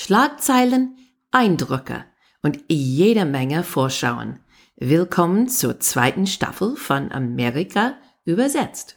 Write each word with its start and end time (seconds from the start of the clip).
Schlagzeilen, 0.00 0.96
Eindrücke 1.32 2.04
und 2.40 2.60
jede 2.68 3.24
Menge 3.24 3.64
Vorschauen. 3.64 4.38
Willkommen 4.76 5.48
zur 5.48 5.80
zweiten 5.80 6.28
Staffel 6.28 6.76
von 6.76 7.10
Amerika 7.10 7.94
übersetzt. 8.24 8.96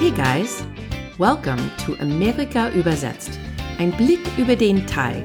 Hey 0.00 0.10
guys, 0.10 0.64
welcome 1.18 1.70
to 1.86 1.94
Amerika 2.00 2.70
übersetzt. 2.70 3.38
Ein 3.78 3.92
Blick 3.92 4.18
über 4.36 4.56
den 4.56 4.84
Teig 4.88 5.22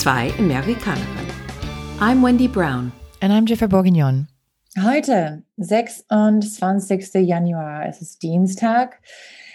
zwei 0.00 0.32
Amerikanerinnen. 0.38 1.26
I'm 2.00 2.24
Wendy 2.24 2.48
Brown. 2.48 2.90
And 3.20 3.34
I'm 3.34 3.44
Jennifer 3.44 3.68
Bourguignon. 3.68 4.28
Heute, 4.82 5.42
26. 5.58 7.16
Januar, 7.16 7.84
es 7.86 8.00
ist 8.00 8.22
Dienstag. 8.22 8.98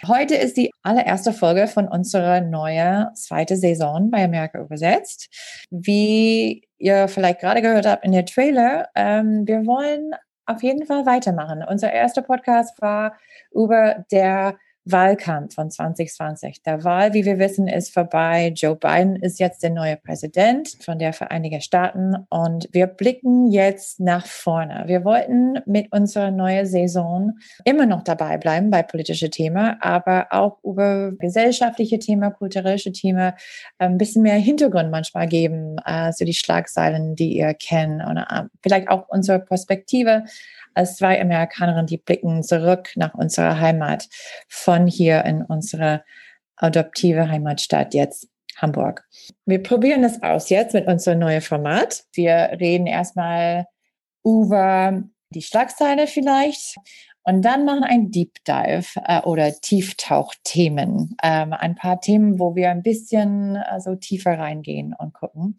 Heute 0.05 0.35
ist 0.35 0.55
die 0.55 0.69
allererste 0.83 1.33
Folge 1.33 1.65
von 1.65 1.87
unserer 1.87 2.41
neuen 2.41 3.07
zweiten 3.15 3.57
Saison 3.57 4.11
bei 4.11 4.23
Amerika 4.23 4.61
übersetzt. 4.61 5.29
Wie 5.71 6.67
ihr 6.77 7.07
vielleicht 7.07 7.39
gerade 7.39 7.63
gehört 7.63 7.87
habt 7.87 8.05
in 8.05 8.11
der 8.11 8.27
Trailer, 8.27 8.89
ähm, 8.93 9.47
wir 9.47 9.65
wollen 9.65 10.11
auf 10.45 10.61
jeden 10.61 10.85
Fall 10.85 11.07
weitermachen. 11.07 11.63
Unser 11.67 11.91
erster 11.91 12.21
Podcast 12.21 12.79
war 12.83 13.17
über 13.51 14.05
der 14.11 14.57
Wahlkampf 14.85 15.55
von 15.55 15.71
2020. 15.71 16.61
Der 16.61 16.83
Wahl, 16.83 17.13
wie 17.13 17.25
wir 17.25 17.39
wissen, 17.39 17.67
ist 17.67 17.93
vorbei. 17.93 18.53
Joe 18.55 18.75
Biden 18.75 19.15
ist 19.15 19.39
jetzt 19.39 19.63
der 19.63 19.71
neue 19.71 19.97
Präsident 19.97 20.77
von 20.81 20.99
der 20.99 21.11
Vereinigten 21.11 21.61
Staaten 21.61 22.15
und 22.29 22.69
wir 22.71 22.87
blicken 22.87 23.51
jetzt 23.51 23.99
nach 23.99 24.25
vorne. 24.25 24.83
Wir 24.87 25.03
wollten 25.03 25.59
mit 25.65 25.91
unserer 25.91 26.31
neuen 26.31 26.65
Saison 26.65 27.33
immer 27.63 27.85
noch 27.85 28.03
dabei 28.03 28.37
bleiben 28.37 28.69
bei 28.69 28.83
politischen 28.83 29.31
Themen, 29.31 29.75
aber 29.79 30.27
auch 30.29 30.63
über 30.63 31.11
gesellschaftliche 31.13 31.99
Themen, 31.99 32.33
kulturelle 32.33 32.75
Themen 32.75 33.33
ein 33.79 33.97
bisschen 33.97 34.21
mehr 34.21 34.35
Hintergrund 34.35 34.91
manchmal 34.91 35.27
geben, 35.27 35.79
also 35.79 36.25
die 36.25 36.33
Schlagzeilen, 36.33 37.15
die 37.15 37.37
ihr 37.37 37.53
kennt 37.53 38.03
und 38.05 38.17
äh, 38.17 38.43
vielleicht 38.61 38.89
auch 38.89 39.07
unsere 39.09 39.39
Perspektive 39.39 40.23
als 40.75 40.97
zwei 40.97 41.19
Amerikanerinnen, 41.21 41.87
die 41.87 41.97
blicken 41.97 42.43
zurück 42.43 42.91
nach 42.95 43.13
unserer 43.13 43.59
Heimat 43.59 44.07
von 44.47 44.87
hier 44.87 45.25
in 45.25 45.41
unsere 45.41 46.03
adoptive 46.57 47.29
Heimatstadt 47.29 47.93
jetzt. 47.93 48.27
Hamburg. 48.57 49.03
Wir 49.45 49.61
probieren 49.61 50.01
das 50.01 50.23
aus 50.23 50.49
jetzt 50.49 50.73
mit 50.73 50.87
unserem 50.87 51.19
neuen 51.19 51.41
Format. 51.41 52.05
Wir 52.13 52.57
reden 52.57 52.87
erstmal 52.87 53.67
über 54.23 55.03
die 55.29 55.41
Schlagzeile 55.41 56.07
vielleicht 56.07 56.77
und 57.23 57.41
dann 57.41 57.65
machen 57.65 57.83
ein 57.83 58.11
Deep 58.11 58.43
Dive 58.47 59.01
äh, 59.03 59.21
oder 59.21 59.51
Tieftauchthemen. 59.51 61.17
Ähm, 61.23 61.53
ein 61.53 61.75
paar 61.75 61.99
Themen, 61.99 62.39
wo 62.39 62.55
wir 62.55 62.69
ein 62.69 62.83
bisschen 62.83 63.55
äh, 63.55 63.79
so 63.79 63.95
tiefer 63.95 64.37
reingehen 64.37 64.93
und 64.97 65.13
gucken. 65.13 65.57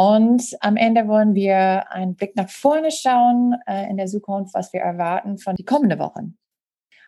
Und 0.00 0.56
am 0.60 0.78
Ende 0.78 1.08
wollen 1.08 1.34
wir 1.34 1.92
einen 1.92 2.14
Blick 2.14 2.34
nach 2.34 2.48
vorne 2.48 2.90
schauen 2.90 3.54
äh, 3.66 3.86
in 3.90 3.98
der 3.98 4.06
Zukunft, 4.06 4.54
was 4.54 4.72
wir 4.72 4.80
erwarten 4.80 5.36
von 5.36 5.56
die 5.56 5.64
kommenden 5.66 5.98
Wochen. 5.98 6.38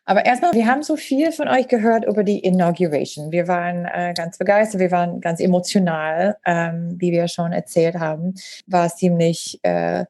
Aber 0.04 0.26
erstmal, 0.26 0.52
wir 0.52 0.66
haben 0.66 0.82
so 0.82 0.96
viel 0.96 1.32
von 1.32 1.48
euch 1.48 1.68
gehört 1.68 2.04
über 2.04 2.22
die 2.22 2.40
Inauguration. 2.40 3.32
Wir 3.32 3.48
waren 3.48 3.86
äh, 3.86 4.12
ganz 4.14 4.36
begeistert, 4.36 4.78
wir 4.78 4.90
waren 4.90 5.22
ganz 5.22 5.40
emotional, 5.40 6.36
ähm, 6.44 6.96
wie 6.98 7.12
wir 7.12 7.28
schon 7.28 7.52
erzählt 7.52 7.94
haben. 7.94 8.34
War 8.66 8.90
ziemlich 8.90 9.58
äh, 9.62 10.04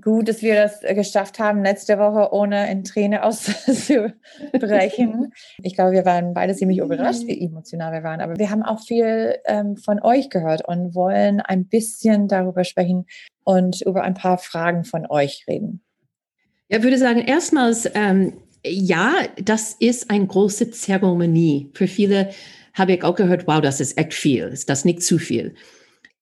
gut, 0.00 0.28
dass 0.28 0.42
wir 0.42 0.54
das 0.54 0.82
äh, 0.82 0.94
geschafft 0.94 1.38
haben, 1.38 1.62
letzte 1.62 1.98
Woche 1.98 2.32
ohne 2.32 2.70
in 2.70 2.84
Träne 2.84 3.22
auszubrechen. 3.24 5.32
ich 5.62 5.74
glaube, 5.74 5.92
wir 5.92 6.04
waren 6.04 6.34
beide 6.34 6.54
ziemlich 6.54 6.78
überrascht, 6.78 7.26
wie 7.26 7.40
emotional 7.40 7.92
wir 7.92 8.02
waren. 8.02 8.20
Aber 8.20 8.36
wir 8.36 8.50
haben 8.50 8.62
auch 8.62 8.80
viel 8.80 9.36
ähm, 9.44 9.76
von 9.76 10.02
euch 10.02 10.30
gehört 10.30 10.66
und 10.66 10.94
wollen 10.94 11.40
ein 11.40 11.66
bisschen 11.66 12.28
darüber 12.28 12.64
sprechen 12.64 13.06
und 13.44 13.82
über 13.82 14.02
ein 14.02 14.14
paar 14.14 14.38
Fragen 14.38 14.84
von 14.84 15.06
euch 15.08 15.44
reden. 15.48 15.82
Ja, 16.68 16.82
würde 16.82 16.98
sagen, 16.98 17.20
erstmals, 17.20 17.88
ähm, 17.94 18.32
ja, 18.66 19.12
das 19.42 19.74
ist 19.74 20.10
eine 20.10 20.26
große 20.26 20.70
Zeremonie. 20.70 21.70
Für 21.74 21.86
viele 21.86 22.30
habe 22.72 22.94
ich 22.94 23.04
auch 23.04 23.14
gehört, 23.14 23.46
wow, 23.46 23.60
das 23.60 23.80
ist 23.80 23.98
echt 23.98 24.14
viel. 24.14 24.44
Ist 24.44 24.70
das 24.70 24.84
nicht 24.84 25.02
zu 25.02 25.18
viel? 25.18 25.54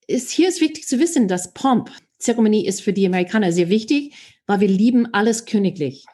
Ist, 0.09 0.31
hier 0.31 0.49
ist 0.49 0.61
wichtig 0.61 0.87
zu 0.87 0.99
wissen, 0.99 1.28
dass 1.28 1.55
Pomp 1.55 1.91
Zeremonie 2.22 2.66
ist 2.66 2.83
für 2.83 2.93
die 2.93 3.06
Amerikaner 3.06 3.53
sehr 3.53 3.69
wichtig, 3.69 4.15
weil 4.47 4.60
wir 4.60 4.69
lieben 4.69 5.12
alles 5.12 5.44
königlich. 5.44 6.05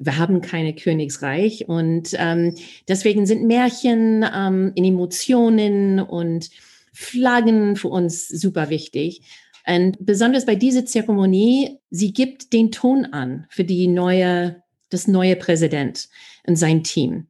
Wir 0.00 0.16
haben 0.16 0.40
keine 0.40 0.74
Königsreich 0.74 1.68
und 1.68 2.10
ähm, 2.18 2.54
deswegen 2.86 3.26
sind 3.26 3.46
Märchen 3.46 4.24
ähm, 4.32 4.72
in 4.74 4.84
Emotionen 4.84 6.00
und 6.00 6.50
Flaggen 6.92 7.76
für 7.76 7.88
uns 7.88 8.28
super 8.28 8.70
wichtig. 8.70 9.22
Und 9.66 9.98
besonders 10.00 10.46
bei 10.46 10.54
dieser 10.54 10.86
Zeremonie, 10.86 11.78
sie 11.90 12.12
gibt 12.12 12.52
den 12.52 12.72
Ton 12.72 13.06
an 13.06 13.46
für 13.50 13.64
die 13.64 13.86
neue, 13.86 14.62
das 14.88 15.08
neue 15.08 15.36
Präsident 15.36 16.08
und 16.46 16.56
sein 16.56 16.82
Team. 16.84 17.26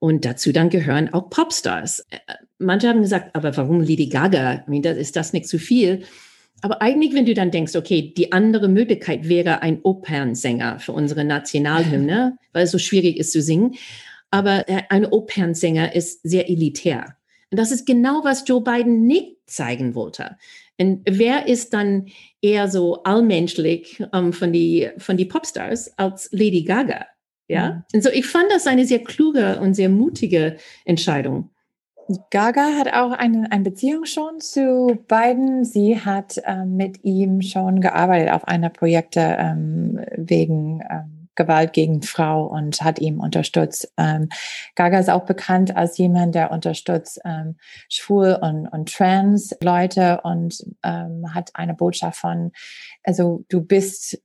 Und 0.00 0.24
dazu 0.24 0.52
dann 0.52 0.70
gehören 0.70 1.12
auch 1.12 1.30
Popstars. 1.30 2.00
Äh, 2.10 2.18
manche 2.58 2.88
haben 2.88 3.02
gesagt, 3.02 3.34
aber 3.34 3.56
warum 3.56 3.80
Lady 3.80 4.08
Gaga? 4.08 4.64
I 4.66 4.70
mean, 4.70 4.82
ist 4.82 5.16
das 5.16 5.32
nicht 5.32 5.48
zu 5.48 5.58
viel? 5.58 6.04
Aber 6.60 6.82
eigentlich, 6.82 7.14
wenn 7.14 7.26
du 7.26 7.34
dann 7.34 7.50
denkst, 7.50 7.76
okay, 7.76 8.12
die 8.16 8.32
andere 8.32 8.68
Möglichkeit 8.68 9.28
wäre 9.28 9.62
ein 9.62 9.80
Opernsänger 9.82 10.80
für 10.80 10.92
unsere 10.92 11.24
Nationalhymne, 11.24 12.36
weil 12.52 12.64
es 12.64 12.70
so 12.70 12.78
schwierig 12.78 13.16
ist 13.18 13.32
zu 13.32 13.42
singen. 13.42 13.74
Aber 14.30 14.68
äh, 14.68 14.82
ein 14.88 15.06
Opernsänger 15.06 15.94
ist 15.94 16.22
sehr 16.22 16.48
elitär. 16.50 17.16
Und 17.50 17.58
das 17.58 17.70
ist 17.70 17.86
genau, 17.86 18.24
was 18.24 18.44
Joe 18.46 18.62
Biden 18.62 19.06
nicht 19.06 19.36
zeigen 19.46 19.94
wollte. 19.94 20.36
Und 20.78 21.02
wer 21.08 21.46
ist 21.46 21.72
dann 21.72 22.06
eher 22.40 22.68
so 22.68 23.02
allmenschlich 23.02 24.02
ähm, 24.12 24.32
von 24.32 24.52
die, 24.52 24.90
von 24.98 25.16
die 25.16 25.24
Popstars 25.24 25.96
als 25.98 26.28
Lady 26.32 26.62
Gaga? 26.62 27.06
Ja. 27.48 27.70
Mhm. 27.70 27.82
Und 27.94 28.04
so, 28.04 28.10
ich 28.10 28.26
fand 28.26 28.50
das 28.50 28.66
eine 28.66 28.84
sehr 28.84 29.00
kluge 29.00 29.58
und 29.60 29.74
sehr 29.74 29.88
mutige 29.88 30.56
Entscheidung. 30.84 31.50
Gaga 32.30 32.78
hat 32.78 32.92
auch 32.94 33.12
eine, 33.12 33.52
eine 33.52 33.64
Beziehung 33.64 34.06
schon 34.06 34.40
zu 34.40 34.98
Biden. 35.08 35.64
Sie 35.64 36.00
hat 36.00 36.40
ähm, 36.44 36.76
mit 36.76 37.04
ihm 37.04 37.42
schon 37.42 37.80
gearbeitet 37.80 38.32
auf 38.32 38.48
einer 38.48 38.70
Projekte 38.70 39.20
ähm, 39.38 40.00
wegen 40.16 40.80
ähm, 40.90 41.28
Gewalt 41.34 41.72
gegen 41.72 42.02
Frau 42.02 42.46
und 42.46 42.82
hat 42.82 42.98
ihm 42.98 43.20
unterstützt. 43.20 43.92
Ähm, 43.96 44.28
Gaga 44.74 44.98
ist 44.98 45.10
auch 45.10 45.24
bekannt 45.24 45.76
als 45.76 45.98
jemand, 45.98 46.34
der 46.34 46.50
unterstützt 46.50 47.20
ähm, 47.24 47.56
schwul 47.88 48.38
und, 48.40 48.66
und 48.68 48.92
trans 48.92 49.54
Leute 49.62 50.20
und 50.22 50.64
ähm, 50.82 51.34
hat 51.34 51.50
eine 51.54 51.74
Botschaft 51.74 52.18
von, 52.18 52.52
also 53.04 53.44
du 53.48 53.60
bist 53.60 54.18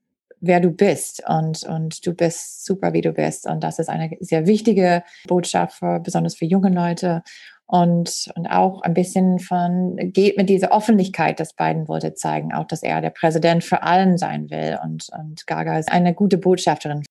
wer 0.45 0.59
du 0.59 0.71
bist 0.71 1.23
und, 1.25 1.63
und 1.63 2.05
du 2.05 2.13
bist 2.13 2.65
super, 2.65 2.91
wie 2.91 2.99
du 2.99 3.13
bist. 3.13 3.47
Und 3.47 3.63
das 3.63 3.79
ist 3.79 3.87
eine 3.87 4.11
sehr 4.19 4.45
wichtige 4.45 5.03
Botschaft, 5.25 5.79
für, 5.79 6.01
besonders 6.01 6.35
für 6.35 6.43
junge 6.43 6.69
Leute 6.69 7.23
und, 7.73 8.31
und 8.35 8.45
auch 8.45 8.83
ein 8.83 8.93
bisschen 8.93 9.39
von, 9.39 9.97
geht 10.13 10.37
mit 10.37 10.47
dieser 10.47 10.71
Offenlichkeit, 10.71 11.39
das 11.39 11.55
Biden 11.55 11.87
wollte 11.87 12.13
zeigen, 12.13 12.53
auch, 12.53 12.67
dass 12.67 12.83
er 12.83 13.01
der 13.01 13.09
Präsident 13.09 13.63
für 13.63 13.81
allen 13.81 14.19
sein 14.19 14.51
will 14.51 14.77
und, 14.83 15.07
und 15.19 15.47
Gaga 15.47 15.79
ist 15.79 15.91
eine 15.91 16.13
gute 16.13 16.37
Botschafterin. 16.37 17.03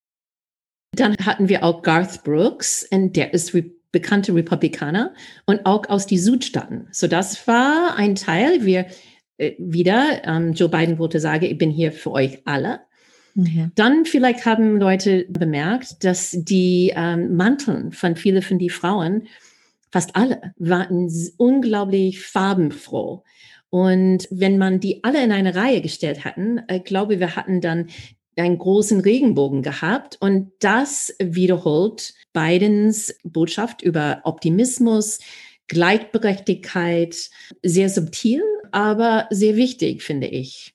Dann 0.95 1.17
hatten 1.27 1.49
wir 1.49 1.65
auch 1.65 1.83
Garth 1.83 2.23
Brooks, 2.23 2.87
und 2.93 3.17
der 3.17 3.35
ist 3.35 3.55
re 3.55 3.65
bekannte 3.91 4.35
Republikaner 4.35 5.13
und 5.45 5.67
auch 5.67 5.87
aus 5.91 6.07
die 6.07 6.17
Südstaaten. 6.17 6.87
So 6.93 7.09
das 7.09 7.47
war 7.47 7.97
ein 7.99 8.15
Teil. 8.15 8.65
Wir 8.65 8.87
äh, 9.37 9.53
wieder, 9.59 10.23
ähm, 10.25 10.55
Joe 10.55 10.71
Biden 10.71 10.99
wollte 10.99 11.21
sagen, 11.21 11.45
ich 11.45 11.59
bin 11.59 11.71
hier 11.71 11.93
für 11.93 12.13
euch 12.13 12.41
alle. 12.47 12.81
Mhm. 13.35 13.73
Dann 13.75 14.07
vielleicht 14.07 14.47
haben 14.47 14.79
Leute 14.79 15.27
bemerkt, 15.29 16.05
dass 16.05 16.31
die 16.31 16.93
ähm, 16.97 17.37
Manteln 17.37 17.93
von 17.93 18.17
vielen 18.17 18.41
von 18.41 18.59
die 18.59 18.71
Frauen 18.71 19.27
fast 19.93 20.17
alle 20.17 20.55
waren 20.57 21.09
unglaublich 21.37 22.21
farbenfroh. 22.21 23.23
Und 23.71 24.27
wenn 24.31 24.59
man 24.59 24.81
die 24.81 25.05
alle 25.05 25.23
in 25.23 25.33
eine 25.33 25.55
Reihe 25.55 25.81
gestellt 25.81 26.25
hatten, 26.25 26.61
äh, 26.69 26.81
glaube 26.81 27.21
wir 27.21 27.37
hatten 27.37 27.61
dann 27.61 27.89
einen 28.37 28.59
großen 28.59 29.01
Regenbogen 29.01 29.63
gehabt 29.63 30.17
und 30.21 30.53
das 30.59 31.15
wiederholt 31.23 32.15
Bidens 32.33 33.15
Botschaft 33.25 33.83
über 33.83 34.23
Optimismus, 34.25 35.21
Gleichberechtigkeit, 35.69 37.31
sehr 37.63 37.89
subtil, 37.89 38.43
aber 38.73 39.27
sehr 39.31 39.57
wichtig, 39.57 40.03
finde 40.03 40.27
ich. 40.27 40.75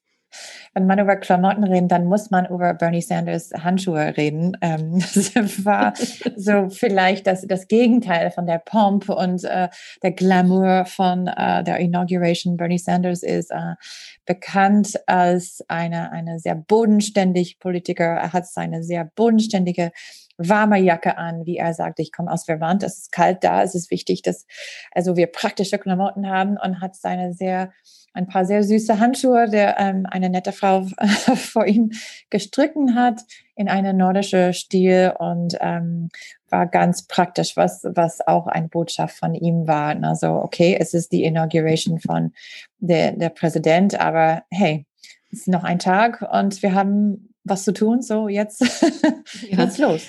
Wenn 0.78 0.86
man 0.86 1.00
über 1.00 1.16
Klamotten 1.16 1.64
redet, 1.64 1.92
dann 1.92 2.06
muss 2.06 2.30
man 2.30 2.46
über 2.46 2.76
Bernie 2.76 3.02
Sanders 3.02 3.50
Handschuhe 3.52 4.16
reden. 4.16 4.56
Ähm, 4.62 5.00
das 5.34 5.66
war 5.66 5.94
so 6.36 6.70
vielleicht 6.70 7.26
das, 7.26 7.42
das 7.48 7.68
Gegenteil 7.68 8.30
von 8.30 8.46
der 8.46 8.60
Pomp 8.60 9.10
und 9.10 9.44
äh, 9.44 9.70
der 10.04 10.12
Glamour 10.12 10.86
von 10.86 11.26
äh, 11.26 11.64
der 11.64 11.78
Inauguration. 11.78 12.58
Bernie 12.58 12.78
Sanders 12.78 13.24
ist 13.24 13.50
äh, 13.50 13.74
bekannt 14.28 15.00
als 15.08 15.66
eine, 15.68 16.12
eine 16.12 16.38
sehr 16.38 16.54
bodenständig 16.54 17.58
Politiker. 17.58 18.06
Er 18.06 18.34
hat 18.34 18.46
seine 18.46 18.84
sehr 18.84 19.06
bodenständige 19.16 19.92
warme 20.38 20.80
Jacke 20.80 21.18
an, 21.18 21.46
wie 21.46 21.58
er 21.58 21.74
sagt, 21.74 22.00
ich 22.00 22.12
komme 22.12 22.32
aus 22.32 22.46
Vermont, 22.46 22.84
es 22.84 22.98
ist 22.98 23.12
kalt 23.12 23.44
da, 23.44 23.64
es 23.64 23.76
ist 23.76 23.92
wichtig, 23.92 24.22
dass 24.22 24.46
also 24.92 25.16
wir 25.16 25.28
praktische 25.28 25.78
Klamotten 25.80 26.30
haben 26.30 26.58
und 26.58 26.82
hat 26.82 26.96
seine 26.96 27.34
sehr 27.34 27.72
ein 28.18 28.28
paar 28.28 28.46
sehr 28.46 28.64
süße 28.64 29.00
Handschuhe, 29.00 29.48
der 29.48 29.80
ähm, 29.80 30.08
eine 30.10 30.30
nette 30.30 30.52
Frau 30.52 30.88
vor 31.36 31.68
ihm 31.68 31.92
gestricken 32.32 32.96
hat 32.96 33.22
in 33.56 33.70
eine 33.70 33.94
nordische 33.94 34.54
Stil 34.54 35.14
und 35.20 35.56
ähm, 35.62 36.10
war 36.50 36.66
ganz 36.66 37.06
praktisch, 37.06 37.56
was, 37.56 37.84
was 37.84 38.26
auch 38.28 38.48
eine 38.48 38.70
Botschaft 38.70 39.18
von 39.18 39.36
ihm 39.36 39.68
war. 39.68 39.96
Also, 40.04 40.30
okay, 40.32 40.76
es 40.80 40.96
ist 40.96 41.12
die 41.12 41.26
Inauguration 41.26 42.00
von 42.00 42.34
der, 42.80 43.12
der 43.12 43.30
Präsident, 43.30 44.00
aber 44.00 44.44
hey, 44.50 44.88
es 45.32 45.42
ist 45.42 45.48
noch 45.48 45.64
ein 45.64 45.80
Tag 45.80 46.28
und 46.32 46.64
wir 46.64 46.74
haben 46.74 47.27
was 47.50 47.64
zu 47.64 47.74
tun, 47.74 48.02
so 48.02 48.28
jetzt 48.28 48.62
ja. 49.50 49.66
geht's 49.66 49.78
los. 49.78 50.04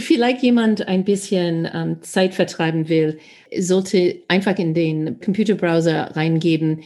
Vielleicht 0.00 0.42
jemand 0.42 0.88
ein 0.88 1.04
bisschen 1.04 1.68
ähm, 1.72 2.02
Zeit 2.02 2.34
vertreiben 2.34 2.88
will, 2.88 3.18
sollte 3.58 4.22
einfach 4.28 4.58
in 4.58 4.72
den 4.72 5.20
Computerbrowser 5.20 6.16
reingeben, 6.16 6.82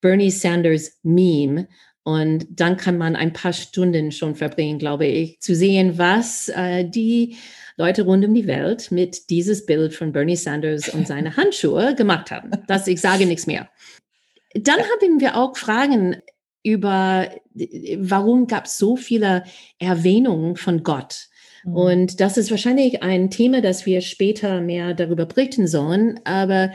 Bernie 0.00 0.30
Sanders 0.30 0.98
Meme. 1.02 1.68
Und 2.04 2.46
dann 2.50 2.76
kann 2.76 2.98
man 2.98 3.14
ein 3.14 3.32
paar 3.32 3.52
Stunden 3.52 4.10
schon 4.10 4.34
verbringen, 4.34 4.80
glaube 4.80 5.06
ich, 5.06 5.38
zu 5.38 5.54
sehen, 5.54 5.98
was 5.98 6.48
äh, 6.48 6.84
die 6.84 7.36
Leute 7.76 8.02
rund 8.02 8.24
um 8.24 8.34
die 8.34 8.48
Welt 8.48 8.90
mit 8.90 9.30
dieses 9.30 9.64
Bild 9.64 9.94
von 9.94 10.12
Bernie 10.12 10.36
Sanders 10.36 10.88
und 10.88 11.06
seine 11.06 11.36
Handschuhe 11.36 11.94
gemacht 11.94 12.30
haben. 12.32 12.50
Das, 12.66 12.88
ich 12.88 13.00
sage 13.00 13.26
nichts 13.26 13.46
mehr. 13.46 13.70
Dann 14.54 14.80
haben 14.80 15.20
wir 15.20 15.36
auch 15.36 15.56
Fragen 15.56 16.16
über, 16.62 17.28
warum 17.98 18.46
gab 18.46 18.66
es 18.66 18.78
so 18.78 18.96
viele 18.96 19.44
Erwähnungen 19.78 20.56
von 20.56 20.82
Gott? 20.82 21.28
Mhm. 21.64 21.74
Und 21.74 22.20
das 22.20 22.36
ist 22.36 22.50
wahrscheinlich 22.50 23.02
ein 23.02 23.30
Thema, 23.30 23.60
das 23.60 23.86
wir 23.86 24.00
später 24.00 24.60
mehr 24.60 24.94
darüber 24.94 25.26
berichten 25.26 25.66
sollen. 25.66 26.20
Aber 26.24 26.72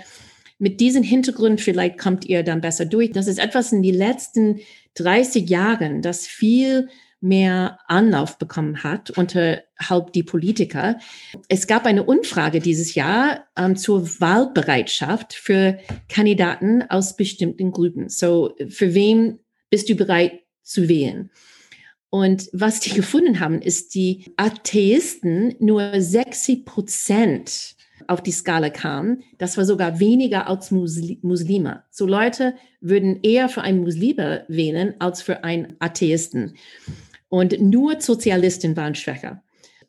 mit 0.59 0.79
diesem 0.79 1.03
Hintergrund 1.03 1.61
vielleicht 1.61 1.97
kommt 1.97 2.25
ihr 2.25 2.43
dann 2.43 2.61
besser 2.61 2.85
durch. 2.85 3.11
Das 3.11 3.27
ist 3.27 3.39
etwas 3.39 3.71
in 3.71 3.83
den 3.83 3.95
letzten 3.95 4.59
30 4.95 5.49
Jahren, 5.49 6.01
das 6.01 6.25
viel 6.25 6.89
mehr 7.19 7.79
Anlauf 7.87 8.37
bekommen 8.37 8.83
hat 8.83 9.09
unterhalb 9.09 10.13
die 10.13 10.23
Politiker. 10.23 10.99
Es 11.47 11.65
gab 11.65 11.85
eine 11.85 12.03
Umfrage 12.03 12.59
dieses 12.59 12.93
Jahr 12.93 13.45
ähm, 13.57 13.75
zur 13.75 14.07
Wahlbereitschaft 14.21 15.33
für 15.33 15.79
Kandidaten 16.09 16.83
aus 16.83 17.15
bestimmten 17.15 17.71
Gruppen. 17.71 18.09
So, 18.09 18.55
für 18.69 18.93
wen 18.93 19.39
bist 19.69 19.89
du 19.89 19.95
bereit 19.95 20.41
zu 20.63 20.87
wählen? 20.87 21.31
Und 22.09 22.49
was 22.53 22.79
die 22.79 22.91
gefunden 22.91 23.39
haben, 23.39 23.61
ist, 23.61 23.93
die 23.93 24.33
Atheisten 24.37 25.55
nur 25.59 25.91
60 25.99 26.65
Prozent 26.65 27.75
auf 28.07 28.23
die 28.23 28.31
Skala 28.31 28.69
kam, 28.69 29.19
das 29.37 29.57
war 29.57 29.65
sogar 29.65 29.99
weniger 29.99 30.47
als 30.47 30.71
Muslime. 30.71 31.83
So 31.91 32.05
Leute 32.05 32.55
würden 32.79 33.19
eher 33.23 33.49
für 33.49 33.61
einen 33.61 33.81
Muslime 33.81 34.45
wählen 34.47 34.95
als 34.99 35.21
für 35.21 35.43
einen 35.43 35.75
Atheisten. 35.79 36.55
Und 37.29 37.59
nur 37.59 37.99
Sozialisten 37.99 38.77
waren 38.77 38.95
schwächer. 38.95 39.43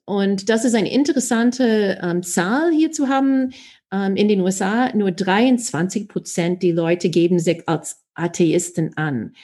Und 0.04 0.48
das 0.48 0.64
ist 0.64 0.74
eine 0.74 0.90
interessante 0.90 1.98
ähm, 2.02 2.22
Zahl 2.22 2.72
hier 2.72 2.90
zu 2.90 3.08
haben. 3.08 3.52
Ähm, 3.92 4.16
in 4.16 4.28
den 4.28 4.40
USA 4.40 4.94
nur 4.96 5.12
23 5.12 6.08
Prozent 6.08 6.62
die 6.62 6.72
Leute 6.72 7.10
geben 7.10 7.38
sich 7.38 7.68
als 7.68 8.02
Atheisten 8.14 8.96
an. 8.96 9.34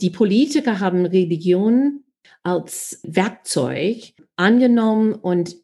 Die 0.00 0.10
Politiker 0.10 0.80
haben 0.80 1.06
Religion 1.06 2.04
als 2.42 3.00
Werkzeug 3.02 4.14
angenommen 4.36 5.14
und 5.14 5.56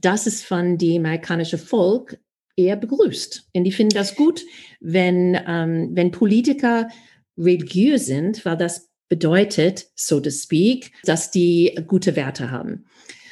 das 0.00 0.26
ist 0.26 0.44
von 0.44 0.78
dem 0.78 1.04
amerikanischen 1.04 1.58
Volk 1.58 2.18
eher 2.56 2.76
begrüßt. 2.76 3.48
Und 3.54 3.64
die 3.64 3.72
finden 3.72 3.94
das 3.94 4.16
gut, 4.16 4.42
wenn, 4.80 5.38
ähm, 5.46 5.90
wenn 5.92 6.10
Politiker 6.10 6.88
religiös 7.38 8.06
sind, 8.06 8.44
weil 8.44 8.56
das 8.56 8.90
bedeutet, 9.08 9.86
so 9.94 10.20
to 10.20 10.30
speak, 10.30 10.92
dass 11.04 11.30
die 11.30 11.78
gute 11.86 12.16
Werte 12.16 12.50
haben. 12.50 12.86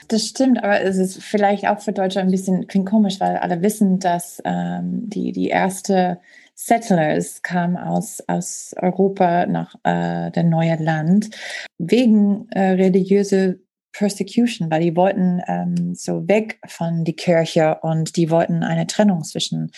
Das 0.08 0.26
stimmt, 0.26 0.62
aber 0.62 0.82
es 0.82 0.98
ist 0.98 1.22
vielleicht 1.22 1.66
auch 1.66 1.80
für 1.80 1.92
Deutschland 1.92 2.28
ein 2.28 2.30
bisschen 2.30 2.66
klingt 2.66 2.88
komisch, 2.88 3.20
weil 3.20 3.36
alle 3.36 3.62
wissen, 3.62 3.98
dass 3.98 4.40
ähm, 4.44 5.08
die, 5.08 5.32
die 5.32 5.48
erste 5.48 6.20
Settlers 6.54 7.42
kamen 7.42 7.76
aus, 7.76 8.22
aus 8.26 8.74
Europa 8.80 9.46
nach 9.46 9.74
äh, 9.82 10.30
der 10.30 10.44
neue 10.44 10.76
Land. 10.76 11.30
Wegen 11.78 12.48
äh, 12.50 12.72
religiöse 12.72 13.60
Persecution, 13.94 14.70
weil 14.70 14.82
die 14.82 14.96
wollten 14.96 15.41
ähm, 15.46 15.94
so 15.94 16.26
weg 16.29 16.58
von 16.67 17.05
die 17.05 17.14
Kirche 17.14 17.79
und 17.81 18.17
die 18.17 18.29
wollten 18.29 18.62
eine 18.62 18.87
Trennung 18.87 19.23
zwischen 19.23 19.70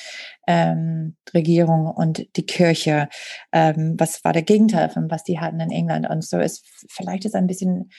ähm, 0.48 1.16
Regierung 1.34 1.86
und 1.86 2.26
die 2.36 2.46
Kirche. 2.46 3.08
Ähm, 3.52 3.94
was 3.98 4.24
war 4.24 4.32
der 4.32 4.42
Gegenteil 4.42 4.88
von 4.88 5.10
was 5.10 5.22
die 5.22 5.38
hatten 5.38 5.60
in 5.60 5.70
England? 5.70 6.08
Und 6.08 6.24
so 6.24 6.40
ist 6.40 6.64
vielleicht 6.88 7.26
ist 7.26 7.34
ein 7.34 7.46
bisschen, 7.46 7.90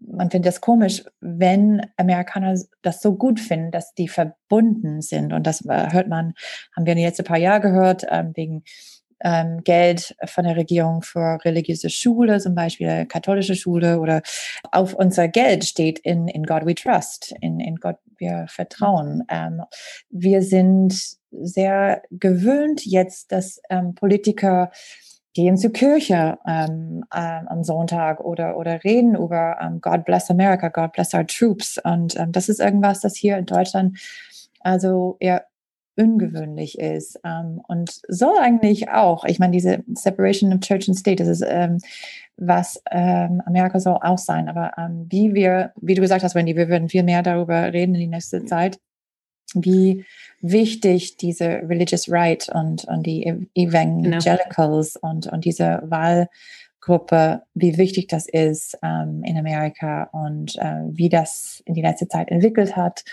man 0.00 0.30
findet 0.30 0.46
das 0.46 0.60
komisch, 0.60 1.02
wenn 1.20 1.84
Amerikaner 1.96 2.56
das 2.82 3.02
so 3.02 3.16
gut 3.16 3.40
finden, 3.40 3.72
dass 3.72 3.94
die 3.94 4.08
verbunden 4.08 5.02
sind. 5.02 5.32
Und 5.32 5.44
das 5.44 5.66
äh, 5.66 5.92
hört 5.92 6.08
man, 6.08 6.34
haben 6.76 6.86
wir 6.86 6.92
in 6.92 6.98
den 6.98 7.06
letzten 7.06 7.24
paar 7.24 7.38
Jahren 7.38 7.62
gehört, 7.62 8.06
ähm, 8.10 8.30
wegen 8.34 8.62
ähm, 9.24 9.62
Geld 9.64 10.14
von 10.26 10.44
der 10.44 10.56
Regierung 10.56 11.02
für 11.02 11.38
religiöse 11.44 11.90
Schule, 11.90 12.38
zum 12.38 12.54
Beispiel 12.54 13.06
katholische 13.06 13.56
Schule 13.56 13.98
oder 13.98 14.22
auf 14.70 14.94
unser 14.94 15.28
Geld 15.28 15.64
steht 15.64 15.98
in, 15.98 16.28
in 16.28 16.44
God 16.44 16.66
we 16.66 16.74
trust, 16.74 17.34
in, 17.40 17.58
in 17.58 17.76
Gott 17.76 17.96
wir 18.18 18.46
vertrauen. 18.48 19.24
Ähm, 19.28 19.62
wir 20.10 20.42
sind 20.42 20.94
sehr 21.30 22.02
gewöhnt 22.10 22.84
jetzt, 22.84 23.32
dass 23.32 23.60
ähm, 23.70 23.94
Politiker 23.94 24.70
gehen 25.32 25.56
zur 25.56 25.72
Kirche 25.72 26.38
ähm, 26.46 27.04
äh, 27.12 27.40
am 27.46 27.64
Sonntag 27.64 28.20
oder, 28.20 28.56
oder 28.56 28.84
reden 28.84 29.16
über 29.16 29.58
ähm, 29.60 29.80
God 29.80 30.04
bless 30.04 30.30
America, 30.30 30.68
God 30.68 30.92
bless 30.92 31.12
our 31.12 31.26
troops. 31.26 31.78
Und 31.82 32.16
ähm, 32.16 32.30
das 32.30 32.48
ist 32.48 32.60
irgendwas, 32.60 33.00
das 33.00 33.16
hier 33.16 33.36
in 33.36 33.46
Deutschland 33.46 33.98
also 34.64 35.16
eher 35.20 35.46
ungewöhnlich 35.96 36.78
ist 36.78 37.20
ähm, 37.24 37.60
und 37.68 38.00
soll 38.08 38.36
eigentlich 38.38 38.88
auch, 38.88 39.24
ich 39.24 39.38
meine, 39.38 39.52
diese 39.52 39.84
Separation 39.94 40.52
of 40.52 40.60
Church 40.60 40.88
and 40.88 40.98
State, 40.98 41.22
das 41.22 41.28
ist 41.28 41.44
ähm, 41.46 41.78
was 42.36 42.82
ähm, 42.90 43.42
Amerika 43.46 43.78
soll 43.78 43.98
auch 44.02 44.18
sein, 44.18 44.48
aber 44.48 44.72
ähm, 44.76 45.06
wie 45.08 45.34
wir, 45.34 45.72
wie 45.80 45.94
du 45.94 46.02
gesagt 46.02 46.24
hast, 46.24 46.34
Wendy, 46.34 46.56
wir 46.56 46.68
würden 46.68 46.88
viel 46.88 47.04
mehr 47.04 47.22
darüber 47.22 47.72
reden 47.72 47.94
in 47.94 48.00
die 48.00 48.06
nächste 48.08 48.44
Zeit, 48.44 48.80
wie 49.54 50.04
wichtig 50.40 51.16
diese 51.16 51.46
Religious 51.46 52.10
Right 52.10 52.48
und, 52.48 52.84
und 52.84 53.04
die 53.04 53.20
genau. 53.22 53.46
Evangelicals 53.54 54.94
genau. 54.94 55.12
und, 55.12 55.26
und 55.28 55.44
diese 55.44 55.80
Wahlgruppe, 55.84 57.42
wie 57.54 57.78
wichtig 57.78 58.08
das 58.08 58.28
ist 58.28 58.76
ähm, 58.82 59.22
in 59.24 59.38
Amerika 59.38 60.08
und 60.12 60.56
äh, 60.56 60.82
wie 60.88 61.08
das 61.08 61.62
in 61.66 61.74
die 61.74 61.82
letzte 61.82 62.08
Zeit 62.08 62.30
entwickelt 62.30 62.74
hat 62.76 63.04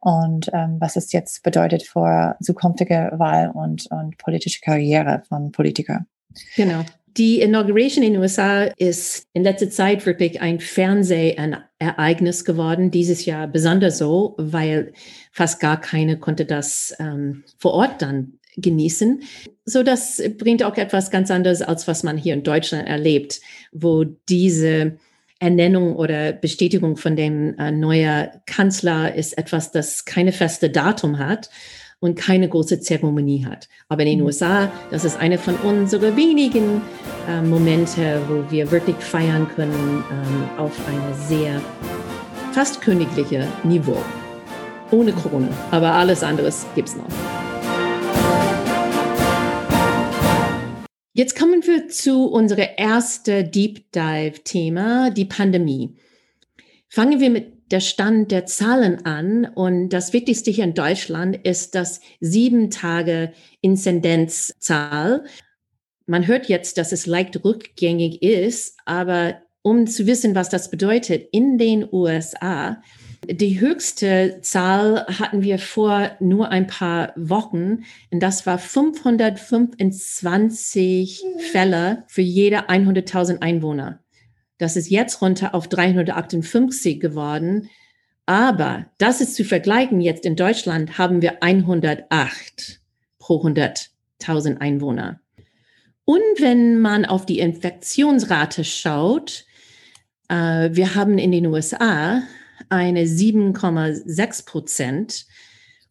und 0.00 0.50
ähm, 0.52 0.76
was 0.80 0.96
es 0.96 1.12
jetzt 1.12 1.42
bedeutet 1.42 1.82
für 1.82 2.36
zukünftige 2.40 3.12
Wahl 3.16 3.50
und, 3.50 3.86
und 3.90 4.18
politische 4.18 4.60
Karriere 4.60 5.22
von 5.28 5.52
Politikern. 5.52 6.06
Genau. 6.54 6.84
Die 7.16 7.40
Inauguration 7.40 8.04
in 8.04 8.12
den 8.12 8.22
USA 8.22 8.64
ist 8.64 9.26
in 9.32 9.42
letzter 9.42 9.70
Zeit 9.70 10.04
wirklich 10.04 10.42
ein 10.42 10.60
Fernsehereignis 10.60 12.44
geworden. 12.44 12.90
Dieses 12.90 13.24
Jahr 13.24 13.46
besonders 13.46 13.96
so, 13.96 14.34
weil 14.36 14.92
fast 15.32 15.58
gar 15.58 15.80
keine 15.80 16.18
konnte 16.18 16.44
das 16.44 16.94
ähm, 16.98 17.44
vor 17.56 17.72
Ort 17.72 18.02
dann 18.02 18.34
genießen. 18.58 19.22
So, 19.64 19.82
das 19.82 20.22
bringt 20.36 20.62
auch 20.62 20.76
etwas 20.76 21.10
ganz 21.10 21.30
anderes, 21.30 21.62
als 21.62 21.88
was 21.88 22.02
man 22.02 22.18
hier 22.18 22.34
in 22.34 22.42
Deutschland 22.42 22.86
erlebt, 22.86 23.40
wo 23.72 24.04
diese 24.04 24.98
Ernennung 25.38 25.96
oder 25.96 26.32
Bestätigung 26.32 26.96
von 26.96 27.16
dem 27.16 27.58
äh, 27.58 27.70
neuen 27.70 28.28
Kanzler 28.46 29.14
ist 29.14 29.36
etwas, 29.36 29.70
das 29.70 30.04
keine 30.04 30.32
feste 30.32 30.70
Datum 30.70 31.18
hat 31.18 31.50
und 32.00 32.16
keine 32.16 32.48
große 32.48 32.80
Zeremonie 32.80 33.44
hat. 33.44 33.68
Aber 33.88 34.02
in 34.02 34.08
den 34.08 34.20
mhm. 34.20 34.26
USA, 34.26 34.70
das 34.90 35.04
ist 35.04 35.18
eine 35.18 35.38
von 35.38 35.56
unseren 35.56 36.16
wenigen 36.16 36.82
äh, 37.28 37.42
Momente, 37.42 38.20
wo 38.28 38.50
wir 38.50 38.70
wirklich 38.70 38.96
feiern 38.96 39.48
können 39.54 40.04
ähm, 40.10 40.58
auf 40.58 40.72
eine 40.88 41.14
sehr 41.14 41.60
fast 42.52 42.80
königliche 42.80 43.46
Niveau. 43.64 43.98
Ohne 44.90 45.12
Krone, 45.12 45.48
aber 45.70 45.92
alles 45.92 46.22
anderes 46.22 46.64
gibt 46.74 46.88
es 46.88 46.96
noch. 46.96 47.45
Jetzt 51.16 51.34
kommen 51.34 51.66
wir 51.66 51.88
zu 51.88 52.26
unserem 52.26 52.68
ersten 52.76 53.50
Deep 53.50 53.90
Dive-Thema, 53.90 55.08
die 55.08 55.24
Pandemie. 55.24 55.96
Fangen 56.90 57.20
wir 57.20 57.30
mit 57.30 57.72
der 57.72 57.80
Stand 57.80 58.30
der 58.32 58.44
Zahlen 58.44 59.06
an. 59.06 59.46
Und 59.46 59.88
das 59.88 60.12
Wichtigste 60.12 60.50
hier 60.50 60.64
in 60.64 60.74
Deutschland 60.74 61.38
ist 61.42 61.74
das 61.74 62.02
sieben 62.20 62.68
Tage 62.68 63.32
Inzidenzzahl. 63.62 65.24
Man 66.04 66.26
hört 66.26 66.50
jetzt, 66.50 66.76
dass 66.76 66.92
es 66.92 67.06
leicht 67.06 67.42
rückgängig 67.42 68.20
ist, 68.20 68.76
aber 68.84 69.40
um 69.62 69.86
zu 69.86 70.06
wissen, 70.06 70.34
was 70.34 70.50
das 70.50 70.70
bedeutet, 70.70 71.30
in 71.32 71.56
den 71.56 71.88
USA 71.90 72.82
die 73.30 73.60
höchste 73.60 74.40
Zahl 74.42 75.06
hatten 75.06 75.42
wir 75.42 75.58
vor 75.58 76.10
nur 76.20 76.50
ein 76.50 76.66
paar 76.66 77.12
Wochen 77.16 77.84
und 78.10 78.22
das 78.22 78.46
war 78.46 78.58
525 78.58 81.22
Fälle 81.50 82.04
für 82.08 82.22
jede 82.22 82.68
100.000 82.68 83.42
Einwohner. 83.42 84.00
Das 84.58 84.76
ist 84.76 84.90
jetzt 84.90 85.22
runter 85.22 85.54
auf 85.54 85.68
358 85.68 87.00
geworden. 87.00 87.70
Aber 88.24 88.86
das 88.98 89.20
ist 89.20 89.36
zu 89.36 89.44
vergleichen. 89.44 90.00
Jetzt 90.00 90.26
in 90.26 90.34
Deutschland 90.34 90.98
haben 90.98 91.22
wir 91.22 91.42
108 91.42 92.80
pro 93.18 93.40
100.000 93.42 94.58
Einwohner. 94.58 95.20
Und 96.04 96.22
wenn 96.38 96.80
man 96.80 97.04
auf 97.04 97.26
die 97.26 97.38
Infektionsrate 97.38 98.64
schaut, 98.64 99.44
äh, 100.28 100.70
wir 100.72 100.94
haben 100.94 101.18
in 101.18 101.32
den 101.32 101.46
USA 101.46 102.22
eine 102.68 103.04
7,6 103.04 104.46
Prozent 104.46 105.26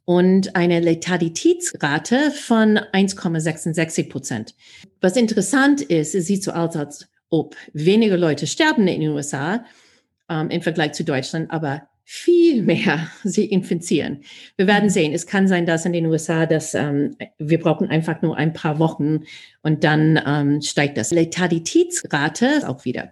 und 0.05 0.55
eine 0.55 0.79
Letalitätsrate 0.79 2.31
von 2.31 2.77
1,66 2.77 4.09
Prozent. 4.09 4.55
Was 5.01 5.17
interessant 5.17 5.81
ist, 5.81 6.15
es 6.15 6.27
sieht 6.27 6.43
so 6.43 6.51
aus, 6.51 6.75
als 6.75 7.07
ob 7.29 7.55
weniger 7.73 8.17
Leute 8.17 8.47
sterben 8.47 8.87
in 8.87 9.01
den 9.01 9.11
USA 9.11 9.65
ähm, 10.29 10.49
im 10.49 10.61
Vergleich 10.61 10.93
zu 10.93 11.03
Deutschland, 11.03 11.51
aber 11.51 11.87
viel 12.03 12.61
mehr 12.61 13.07
sie 13.23 13.45
infizieren. 13.45 14.23
Wir 14.57 14.67
werden 14.67 14.89
sehen. 14.89 15.11
Es 15.11 15.25
kann 15.25 15.47
sein, 15.47 15.65
dass 15.65 15.85
in 15.85 15.93
den 15.93 16.05
USA, 16.05 16.45
dass 16.45 16.75
ähm, 16.75 17.17
wir 17.39 17.59
brauchen 17.59 17.89
einfach 17.89 18.21
nur 18.21 18.37
ein 18.37 18.53
paar 18.53 18.79
Wochen 18.79 19.23
und 19.63 19.83
dann 19.83 20.21
ähm, 20.25 20.61
steigt 20.61 20.97
das 20.97 21.11
Letalitätsrate 21.11 22.69
auch 22.69 22.85
wieder. 22.85 23.11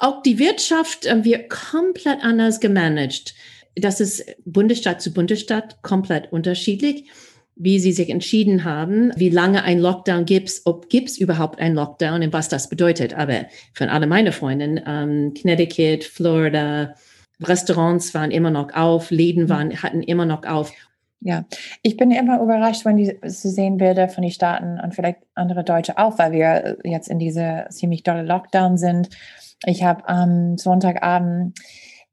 Auch 0.00 0.22
die 0.22 0.38
Wirtschaft 0.38 1.04
äh, 1.04 1.24
wird 1.24 1.50
komplett 1.50 2.24
anders 2.24 2.58
gemanagt. 2.58 3.34
Das 3.76 4.00
ist 4.00 4.24
Bundesstaat 4.46 5.02
zu 5.02 5.12
Bundesstaat 5.12 5.82
komplett 5.82 6.32
unterschiedlich, 6.32 7.10
wie 7.54 7.78
sie 7.78 7.92
sich 7.92 8.08
entschieden 8.08 8.64
haben, 8.64 9.12
wie 9.16 9.28
lange 9.28 9.62
ein 9.62 9.78
Lockdown 9.78 10.24
gibt, 10.24 10.62
ob 10.64 10.88
gibt 10.88 11.10
es 11.10 11.18
überhaupt 11.18 11.60
ein 11.60 11.74
Lockdown 11.74 12.22
und 12.22 12.32
was 12.32 12.48
das 12.48 12.70
bedeutet. 12.70 13.12
Aber 13.12 13.44
von 13.74 13.90
alle 13.90 14.06
meine 14.06 14.32
Freundinnen, 14.32 14.80
ähm, 14.86 15.34
Connecticut, 15.34 16.04
Florida, 16.04 16.94
Restaurants 17.42 18.14
waren 18.14 18.30
immer 18.30 18.50
noch 18.50 18.72
auf, 18.72 19.10
Läden 19.10 19.50
waren, 19.50 19.82
hatten 19.82 20.02
immer 20.02 20.24
noch 20.24 20.46
auf. 20.46 20.72
Ja, 21.20 21.44
ich 21.82 21.98
bin 21.98 22.10
immer 22.10 22.42
überrascht, 22.42 22.86
wenn 22.86 22.96
ich 22.96 23.20
zu 23.20 23.50
sehen 23.50 23.76
Bilder 23.76 24.08
von 24.08 24.22
den 24.22 24.32
Staaten 24.32 24.80
und 24.82 24.94
vielleicht 24.94 25.18
andere 25.34 25.62
Deutsche 25.62 25.98
auch, 25.98 26.18
weil 26.18 26.32
wir 26.32 26.78
jetzt 26.84 27.08
in 27.08 27.18
diese 27.18 27.66
ziemlich 27.68 28.02
dolle 28.02 28.22
Lockdown 28.22 28.78
sind 28.78 29.10
ich 29.64 29.82
habe 29.82 30.08
am 30.08 30.56
Sonntagabend 30.56 31.58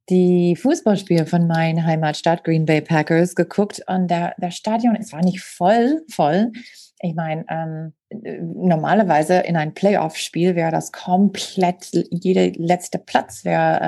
die 0.10 0.56
Fußballspiele 0.56 1.26
von 1.26 1.48
meiner 1.48 1.86
Heimatstadt 1.86 2.44
Green 2.44 2.66
Bay 2.66 2.82
Packers 2.82 3.36
geguckt 3.36 3.82
und 3.88 4.08
der, 4.10 4.36
der 4.38 4.52
Stadion, 4.52 4.96
es 4.96 5.12
war 5.12 5.22
nicht 5.22 5.42
voll, 5.42 6.04
voll. 6.10 6.52
Ich 7.02 7.14
meine, 7.14 7.46
ähm, 7.50 7.94
normalerweise 8.56 9.40
in 9.40 9.58
ein 9.58 9.74
Playoff-Spiel 9.74 10.56
wäre 10.56 10.72
das 10.72 10.92
komplett, 10.92 11.90
jeder 12.10 12.50
letzte 12.56 13.00
Platz 13.00 13.44
wäre 13.44 13.80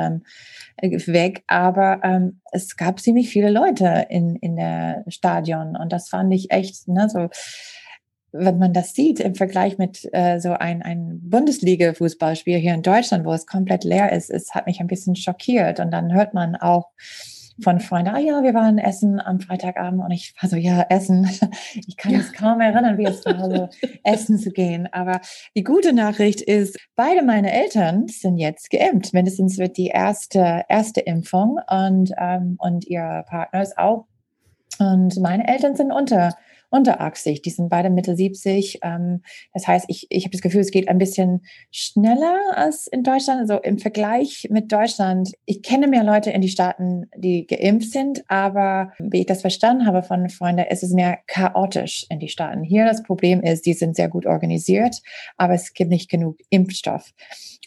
ähm, 0.81 1.01
weg, 1.07 1.43
aber 1.47 2.01
ähm, 2.03 2.41
es 2.51 2.75
gab 2.75 2.99
ziemlich 2.99 3.29
viele 3.29 3.49
Leute 3.49 4.05
in, 4.09 4.35
in 4.35 4.57
der 4.57 5.05
Stadion 5.07 5.75
und 5.75 5.91
das 5.91 6.09
fand 6.09 6.33
ich 6.33 6.51
echt, 6.51 6.87
ne, 6.87 7.09
so 7.09 7.29
wenn 8.31 8.59
man 8.59 8.73
das 8.73 8.93
sieht 8.93 9.19
im 9.19 9.35
Vergleich 9.35 9.77
mit 9.77 10.07
äh, 10.13 10.39
so 10.39 10.51
ein, 10.51 10.81
ein 10.81 11.19
Bundesliga-Fußballspiel 11.23 12.57
hier 12.57 12.73
in 12.73 12.83
Deutschland, 12.83 13.25
wo 13.25 13.33
es 13.33 13.47
komplett 13.47 13.83
leer 13.83 14.11
ist, 14.11 14.29
es 14.29 14.53
hat 14.53 14.67
mich 14.67 14.79
ein 14.79 14.87
bisschen 14.87 15.15
schockiert. 15.15 15.79
Und 15.79 15.91
dann 15.91 16.13
hört 16.13 16.33
man 16.33 16.55
auch 16.55 16.89
von 17.61 17.79
Freunden, 17.79 18.09
ah 18.15 18.19
ja, 18.19 18.41
wir 18.43 18.53
waren 18.53 18.77
essen 18.77 19.19
am 19.19 19.39
Freitagabend 19.39 20.01
und 20.03 20.11
ich 20.11 20.33
war 20.41 20.49
so, 20.49 20.55
ja, 20.55 20.85
essen. 20.89 21.29
Ich 21.87 21.97
kann 21.97 22.13
ja. 22.13 22.19
es 22.19 22.33
kaum 22.33 22.61
erinnern, 22.61 22.97
wie 22.97 23.05
es 23.05 23.25
war, 23.25 23.49
so 23.49 23.69
essen 24.03 24.37
zu 24.37 24.51
gehen. 24.51 24.87
Aber 24.91 25.19
die 25.55 25.63
gute 25.63 25.93
Nachricht 25.93 26.41
ist, 26.41 26.77
beide 26.95 27.23
meine 27.23 27.51
Eltern 27.51 28.07
sind 28.07 28.37
jetzt 28.37 28.69
geimpft. 28.69 29.13
Mindestens 29.13 29.57
wird 29.57 29.77
die 29.77 29.87
erste, 29.87 30.63
erste 30.69 31.01
Impfung 31.01 31.59
und, 31.69 32.11
ähm, 32.17 32.55
und 32.59 32.85
ihr 32.87 33.23
Partner 33.27 33.61
ist 33.61 33.77
auch. 33.77 34.05
Und 34.79 35.19
meine 35.19 35.47
Eltern 35.47 35.75
sind 35.75 35.91
unter 35.91 36.35
unterachsig. 36.69 37.41
Die 37.41 37.49
sind 37.49 37.69
beide 37.69 37.89
Mitte 37.89 38.15
70. 38.15 38.79
Ähm, 38.83 39.21
das 39.53 39.67
heißt, 39.67 39.85
ich, 39.87 40.07
ich 40.09 40.23
habe 40.23 40.31
das 40.31 40.41
Gefühl, 40.41 40.61
es 40.61 40.71
geht 40.71 40.87
ein 40.87 40.97
bisschen 40.97 41.41
schneller 41.71 42.37
als 42.55 42.87
in 42.87 43.03
Deutschland. 43.03 43.41
Also 43.41 43.57
im 43.57 43.79
Vergleich 43.79 44.47
mit 44.49 44.71
Deutschland, 44.71 45.31
ich 45.45 45.63
kenne 45.63 45.87
mehr 45.87 46.03
Leute 46.03 46.31
in 46.31 46.41
die 46.41 46.49
Staaten, 46.49 47.09
die 47.15 47.47
geimpft 47.47 47.91
sind, 47.91 48.23
aber 48.29 48.91
wie 48.99 49.21
ich 49.21 49.25
das 49.25 49.41
verstanden 49.41 49.85
habe 49.85 50.03
von 50.03 50.29
Freunden, 50.29 50.65
ist 50.69 50.83
es 50.83 50.91
mehr 50.91 51.19
chaotisch 51.27 52.05
in 52.09 52.19
die 52.19 52.29
Staaten. 52.29 52.63
Hier 52.63 52.85
das 52.85 53.03
Problem 53.03 53.41
ist, 53.41 53.65
die 53.65 53.73
sind 53.73 53.95
sehr 53.95 54.09
gut 54.09 54.25
organisiert, 54.25 55.01
aber 55.37 55.53
es 55.53 55.73
gibt 55.73 55.89
nicht 55.89 56.09
genug 56.09 56.37
Impfstoff. 56.49 57.13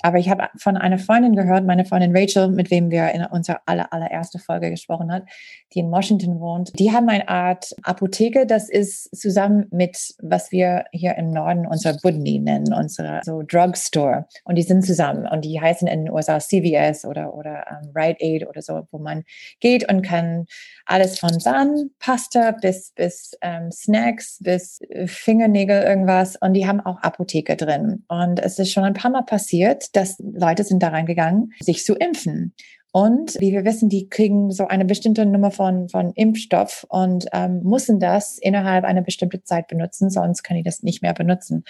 Aber 0.02 0.18
ich 0.18 0.28
habe 0.28 0.48
von 0.56 0.76
einer 0.76 0.98
Freundin 0.98 1.36
gehört, 1.36 1.64
meine 1.64 1.84
Freundin 1.84 2.16
Rachel, 2.16 2.48
mit 2.48 2.70
wem 2.70 2.90
wir 2.90 3.12
in 3.12 3.24
unserer 3.24 3.60
aller, 3.66 3.92
allererste 3.92 4.40
Folge 4.40 4.70
gesprochen 4.70 5.12
hat, 5.12 5.24
die 5.72 5.78
in 5.78 5.90
Washington 5.90 6.40
wohnt. 6.40 6.78
Die 6.78 6.90
haben 6.90 7.08
eine 7.08 7.28
Art 7.28 7.74
Apotheke, 7.84 8.44
das 8.44 8.68
ist 8.68 8.91
zusammen 9.12 9.66
mit, 9.70 9.96
was 10.20 10.52
wir 10.52 10.84
hier 10.92 11.16
im 11.16 11.30
Norden 11.30 11.66
unser 11.66 11.94
Budni 11.94 12.38
nennen, 12.38 12.72
unsere 12.72 13.20
so 13.24 13.42
Drugstore. 13.42 14.26
Und 14.44 14.56
die 14.56 14.62
sind 14.62 14.84
zusammen 14.84 15.26
und 15.26 15.44
die 15.44 15.60
heißen 15.60 15.88
in 15.88 16.04
den 16.04 16.12
USA 16.12 16.38
CVS 16.38 17.04
oder, 17.04 17.34
oder 17.34 17.64
um, 17.82 17.90
Rite 17.94 18.20
Aid 18.20 18.46
oder 18.48 18.62
so, 18.62 18.86
wo 18.90 18.98
man 18.98 19.24
geht 19.60 19.90
und 19.90 20.02
kann 20.02 20.46
alles 20.86 21.18
von 21.18 21.38
Zahnpasta 21.40 22.52
bis, 22.52 22.92
bis 22.94 23.36
ähm, 23.40 23.70
Snacks, 23.70 24.38
bis 24.40 24.80
Fingernägel, 25.06 25.82
irgendwas. 25.82 26.36
Und 26.36 26.54
die 26.54 26.66
haben 26.66 26.80
auch 26.80 27.00
Apotheke 27.02 27.56
drin. 27.56 28.04
Und 28.08 28.40
es 28.40 28.58
ist 28.58 28.72
schon 28.72 28.84
ein 28.84 28.94
paar 28.94 29.10
Mal 29.10 29.22
passiert, 29.22 29.94
dass 29.96 30.16
Leute 30.18 30.64
sind 30.64 30.82
da 30.82 30.88
reingegangen, 30.88 31.52
sich 31.60 31.84
zu 31.84 31.94
impfen. 31.94 32.54
Und 32.92 33.40
wie 33.40 33.52
wir 33.52 33.64
wissen, 33.64 33.88
die 33.88 34.10
kriegen 34.10 34.50
so 34.50 34.68
eine 34.68 34.84
bestimmte 34.84 35.24
Nummer 35.24 35.50
von, 35.50 35.88
von 35.88 36.12
Impfstoff 36.12 36.86
und 36.90 37.26
ähm, 37.32 37.62
müssen 37.62 37.98
das 37.98 38.36
innerhalb 38.36 38.84
einer 38.84 39.00
bestimmten 39.00 39.44
Zeit 39.44 39.66
benutzen, 39.66 40.10
sonst 40.10 40.42
können 40.42 40.58
die 40.58 40.64
das 40.64 40.82
nicht 40.82 41.00
mehr 41.00 41.14
benutzen. 41.14 41.64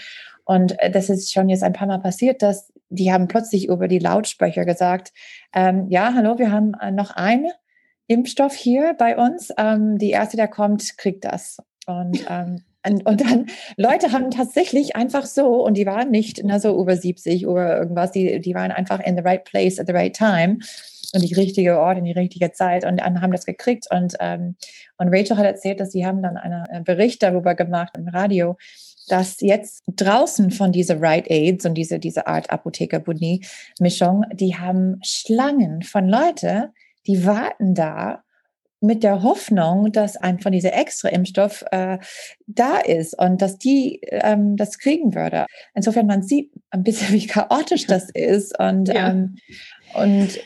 Und 0.44 0.78
äh, 0.80 0.90
das 0.90 1.08
ist 1.08 1.32
schon 1.32 1.48
jetzt 1.48 1.62
ein 1.62 1.74
paar 1.74 1.86
Mal 1.86 2.00
passiert, 2.00 2.42
dass 2.42 2.72
die 2.88 3.12
haben 3.12 3.28
plötzlich 3.28 3.68
über 3.68 3.86
die 3.86 4.00
Lautsprecher 4.00 4.64
gesagt, 4.64 5.12
ähm, 5.54 5.86
ja, 5.88 6.12
hallo, 6.12 6.38
wir 6.38 6.50
haben 6.50 6.74
äh, 6.74 6.90
noch 6.90 7.12
einen 7.12 7.52
Impfstoff 8.08 8.54
hier 8.54 8.94
bei 8.98 9.16
uns. 9.16 9.50
Ähm, 9.56 9.98
die 9.98 10.10
erste, 10.10 10.36
der 10.36 10.48
kommt, 10.48 10.98
kriegt 10.98 11.24
das. 11.24 11.58
Und 11.86 12.26
ähm, 12.28 12.64
und, 12.86 13.06
und, 13.06 13.20
dann, 13.20 13.46
Leute 13.76 14.12
haben 14.12 14.30
tatsächlich 14.30 14.96
einfach 14.96 15.26
so, 15.26 15.64
und 15.64 15.76
die 15.76 15.86
waren 15.86 16.10
nicht 16.10 16.40
na, 16.44 16.58
so 16.58 16.80
über 16.80 16.96
70 16.96 17.46
oder 17.46 17.78
irgendwas, 17.78 18.10
die, 18.10 18.40
die 18.40 18.54
waren 18.54 18.72
einfach 18.72 19.00
in 19.00 19.16
the 19.16 19.22
right 19.22 19.44
place 19.44 19.78
at 19.78 19.86
the 19.86 19.92
right 19.92 20.14
time 20.14 20.58
und 21.14 21.22
die 21.22 21.34
richtige 21.34 21.78
Ort 21.78 21.98
in 21.98 22.04
die 22.04 22.12
richtige 22.12 22.52
Zeit 22.52 22.84
und 22.84 23.02
haben 23.02 23.32
das 23.32 23.44
gekriegt. 23.44 23.86
Und, 23.90 24.14
ähm, 24.20 24.56
und 24.96 25.08
Rachel 25.14 25.36
hat 25.36 25.44
erzählt, 25.44 25.78
dass 25.78 25.92
sie 25.92 26.06
haben 26.06 26.22
dann 26.22 26.36
einen 26.36 26.64
äh, 26.70 26.80
Bericht 26.82 27.22
darüber 27.22 27.54
gemacht 27.54 27.92
im 27.96 28.08
Radio, 28.08 28.56
dass 29.08 29.40
jetzt 29.40 29.82
draußen 29.88 30.50
von 30.50 30.72
dieser 30.72 31.00
Rite 31.00 31.30
Aids 31.30 31.66
und 31.66 31.74
diese, 31.74 31.98
diese 31.98 32.26
Art 32.26 32.50
Apotheker-Buni-Mischung, 32.50 34.24
die 34.32 34.56
haben 34.56 34.98
Schlangen 35.04 35.82
von 35.82 36.08
Leute, 36.08 36.72
die 37.06 37.26
warten 37.26 37.74
da 37.74 38.22
mit 38.82 39.02
der 39.02 39.22
Hoffnung, 39.22 39.92
dass 39.92 40.16
ein 40.16 40.40
von 40.40 40.52
dieser 40.52 40.74
extra 40.74 41.08
Impfstoff 41.08 41.64
äh, 41.70 41.98
da 42.46 42.78
ist 42.78 43.18
und 43.18 43.40
dass 43.40 43.58
die 43.58 44.00
ähm, 44.02 44.56
das 44.56 44.78
kriegen 44.78 45.14
würde. 45.14 45.46
Insofern 45.74 46.06
man 46.06 46.22
sieht 46.22 46.50
ein 46.70 46.82
bisschen, 46.82 47.12
wie 47.12 47.26
chaotisch 47.26 47.86
das 47.86 48.10
ist 48.14 48.58
und 48.58 48.88
ja. 48.88 49.10
ähm, 49.10 49.36
und 49.94 50.38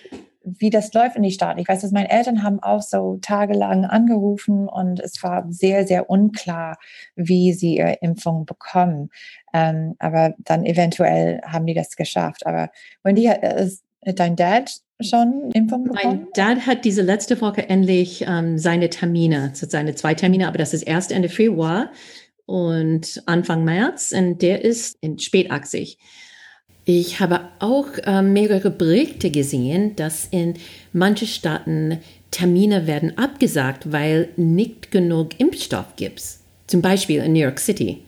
wie 0.46 0.70
das 0.70 0.92
läuft 0.94 1.16
in 1.16 1.24
die 1.24 1.32
Staaten. 1.32 1.58
Ich 1.58 1.68
weiß, 1.68 1.80
dass 1.80 1.90
meine 1.90 2.10
Eltern 2.10 2.44
haben 2.44 2.62
auch 2.62 2.80
so 2.80 3.18
tagelang 3.20 3.84
angerufen 3.84 4.68
und 4.68 5.00
es 5.00 5.20
war 5.22 5.44
sehr, 5.48 5.86
sehr 5.86 6.08
unklar, 6.08 6.78
wie 7.16 7.52
sie 7.52 7.78
ihre 7.78 7.94
Impfung 7.94 8.46
bekommen. 8.46 9.10
Ähm, 9.52 9.96
aber 9.98 10.34
dann 10.38 10.64
eventuell 10.64 11.40
haben 11.44 11.66
die 11.66 11.74
das 11.74 11.96
geschafft. 11.96 12.46
Aber 12.46 12.70
Wendy, 13.02 13.28
ist 13.28 13.82
dein 14.02 14.36
Dad 14.36 14.80
schon 15.00 15.50
Impfung 15.52 15.84
bekommen? 15.84 16.02
Mein 16.04 16.26
Dad 16.34 16.66
hat 16.66 16.84
diese 16.84 17.02
letzte 17.02 17.40
Woche 17.40 17.68
endlich 17.68 18.24
ähm, 18.26 18.58
seine 18.58 18.90
Termine, 18.90 19.50
seine 19.54 19.94
zwei 19.94 20.14
Termine, 20.14 20.48
aber 20.48 20.58
das 20.58 20.74
ist 20.74 20.82
erst 20.82 21.12
Ende 21.12 21.28
Februar. 21.28 21.90
und 22.46 23.22
Anfang 23.26 23.64
März 23.64 24.12
und 24.16 24.40
der 24.40 24.64
ist 24.64 24.96
in 25.00 25.18
spätachsig. 25.18 25.98
Ich 26.84 27.18
habe 27.18 27.40
auch 27.58 27.88
äh, 28.04 28.22
mehrere 28.22 28.70
Berichte 28.70 29.32
gesehen, 29.32 29.96
dass 29.96 30.28
in 30.30 30.54
manchen 30.92 31.26
Staaten 31.26 31.98
Termine 32.30 32.86
werden 32.86 33.18
abgesagt, 33.18 33.90
weil 33.90 34.28
nicht 34.36 34.92
genug 34.92 35.40
Impfstoff 35.40 35.96
gibt. 35.96 36.22
Zum 36.68 36.82
Beispiel 36.82 37.22
in 37.22 37.32
New 37.32 37.40
York 37.40 37.58
City. 37.58 38.02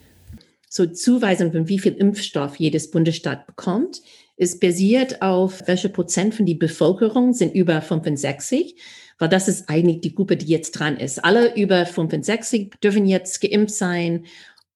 So 0.71 0.87
Zuweisung 0.87 1.51
von 1.51 1.69
wie 1.69 1.79
viel 1.81 1.95
Impfstoff 1.95 2.57
jedes 2.57 2.91
Bundesstaat 2.91 3.47
bekommt, 3.47 4.01
ist 4.39 4.61
basiert 4.61 5.21
auf 5.21 5.63
welche 5.67 5.89
Prozent 5.89 6.35
von 6.35 6.47
der 6.47 6.55
Bevölkerung 6.55 7.35
sind 7.35 7.55
über 7.55 7.83
65, 7.83 8.77
weil 9.19 9.29
das 9.29 9.49
ist 9.49 9.69
eigentlich 9.69 10.01
die 10.01 10.15
Gruppe, 10.15 10.37
die 10.37 10.47
jetzt 10.47 10.73
dran 10.73 10.97
ist. 10.97 11.25
Alle 11.25 11.55
über 11.57 11.85
65 11.85 12.71
dürfen 12.83 13.05
jetzt 13.05 13.41
geimpft 13.41 13.75
sein 13.75 14.27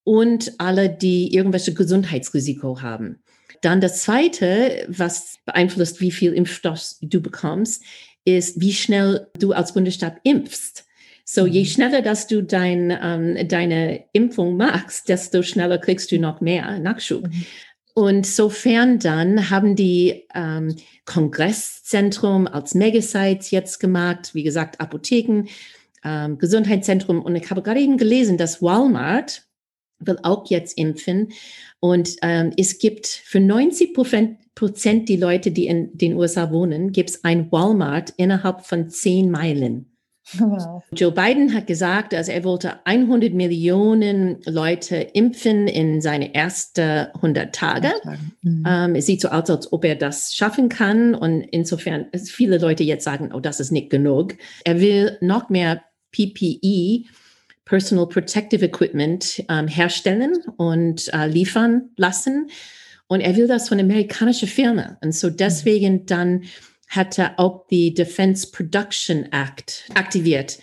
und 0.04 0.52
alle, 0.59 0.90
die 0.90 1.33
irgendwelche 1.33 1.75
Gesundheitsrisiko 1.75 2.83
haben. 2.83 3.23
Dann 3.61 3.81
das 3.81 4.02
zweite, 4.02 4.85
was 4.88 5.38
beeinflusst, 5.45 6.00
wie 6.00 6.11
viel 6.11 6.33
Impfstoff 6.33 6.97
du 7.00 7.23
bekommst, 7.23 7.85
ist, 8.25 8.61
wie 8.61 8.73
schnell 8.73 9.28
du 9.38 9.52
als 9.52 9.75
Bundesstaat 9.75 10.16
impfst. 10.25 10.85
So 11.25 11.47
je 11.47 11.61
mhm. 11.61 11.66
schneller, 11.66 12.02
dass 12.02 12.26
du 12.26 12.42
dein, 12.42 12.99
ähm, 13.00 13.49
deine 13.49 14.04
Impfung 14.12 14.57
machst, 14.57 15.09
desto 15.09 15.42
schneller 15.42 15.78
kriegst 15.78 16.11
du 16.11 16.19
noch 16.19 16.40
mehr 16.40 16.81
Nachschub. 16.81 17.28
Mhm. 17.28 17.47
Und 17.95 18.27
sofern 18.27 18.99
dann 18.99 19.51
haben 19.51 19.77
die 19.77 20.25
ähm, 20.35 20.77
Kongresszentrum 21.05 22.47
als 22.47 22.75
Megasites 22.75 23.51
jetzt 23.51 23.81
gemacht, 23.81 24.35
wie 24.35 24.43
gesagt, 24.43 24.81
Apotheken, 24.81 25.45
ähm, 26.05 26.39
Gesundheitszentrum. 26.39 27.21
Und 27.21 27.37
ich 27.37 27.51
habe 27.51 27.63
gerade 27.63 27.81
eben 27.81 27.99
gelesen, 27.99 28.39
dass 28.39 28.63
Walmart 28.63 29.43
will 29.99 30.19
auch 30.23 30.49
jetzt 30.51 30.79
impfen. 30.79 31.33
Und 31.81 32.17
ähm, 32.23 32.53
es 32.57 32.79
gibt 32.79 33.07
für 33.07 33.41
90 33.41 33.95
Prozent 34.55 35.09
die 35.09 35.17
Leute, 35.17 35.51
die 35.51 35.67
in 35.67 35.97
den 35.97 36.15
USA 36.15 36.51
wohnen, 36.51 36.93
gibt 36.93 37.11
es 37.11 37.25
ein 37.25 37.53
Walmart 37.53 38.15
innerhalb 38.17 38.65
von 38.65 38.89
zehn 38.89 39.31
Meilen. 39.31 39.92
Wow. 40.38 40.83
Joe 40.93 41.11
Biden 41.11 41.52
hat 41.52 41.67
gesagt, 41.67 42.12
dass 42.12 42.29
er 42.29 42.45
wollte 42.45 42.87
100 42.87 43.35
Millionen 43.35 44.41
Leute 44.47 44.97
impfen 44.97 45.67
in 45.67 46.00
seine 46.00 46.35
ersten 46.35 47.09
100 47.14 47.55
Tage. 47.55 47.93
Mhm. 48.43 48.64
Ähm, 48.67 48.95
es 48.95 49.07
sieht 49.07 49.21
so 49.21 49.29
aus, 49.29 49.50
als 49.50 49.73
ob 49.73 49.85
er 49.85 49.97
das 49.97 50.35
schaffen 50.35 50.69
kann. 50.69 51.14
Und 51.14 51.43
insofern, 51.43 52.07
viele 52.25 52.59
Leute 52.59 52.85
jetzt 52.85 53.05
sagen, 53.05 53.31
oh, 53.35 53.41
das 53.41 53.61
ist 53.61 53.73
nicht 53.73 53.91
genug. 53.91 54.35
Er 54.64 54.81
will 54.81 55.19
noch 55.21 55.50
mehr 55.50 55.83
PPE, 56.12 57.05
Personal 57.64 58.09
Protective 58.09 58.64
Equipment, 58.64 59.45
ähm, 59.49 59.67
herstellen 59.67 60.37
und 60.57 61.12
äh, 61.12 61.26
liefern 61.26 61.91
lassen. 61.97 62.49
Und 63.09 63.21
er 63.21 63.37
will 63.37 63.47
das 63.47 63.69
von 63.69 63.81
amerikanischer 63.81 64.47
Firma. 64.47 64.99
Und 65.02 65.14
so 65.14 65.29
mhm. 65.29 65.37
deswegen 65.37 66.07
dann 66.07 66.45
hatte 66.95 67.39
auch 67.39 67.67
die 67.69 67.95
Defense 67.95 68.51
Production 68.51 69.25
Act 69.33 69.89
aktiviert. 69.95 70.59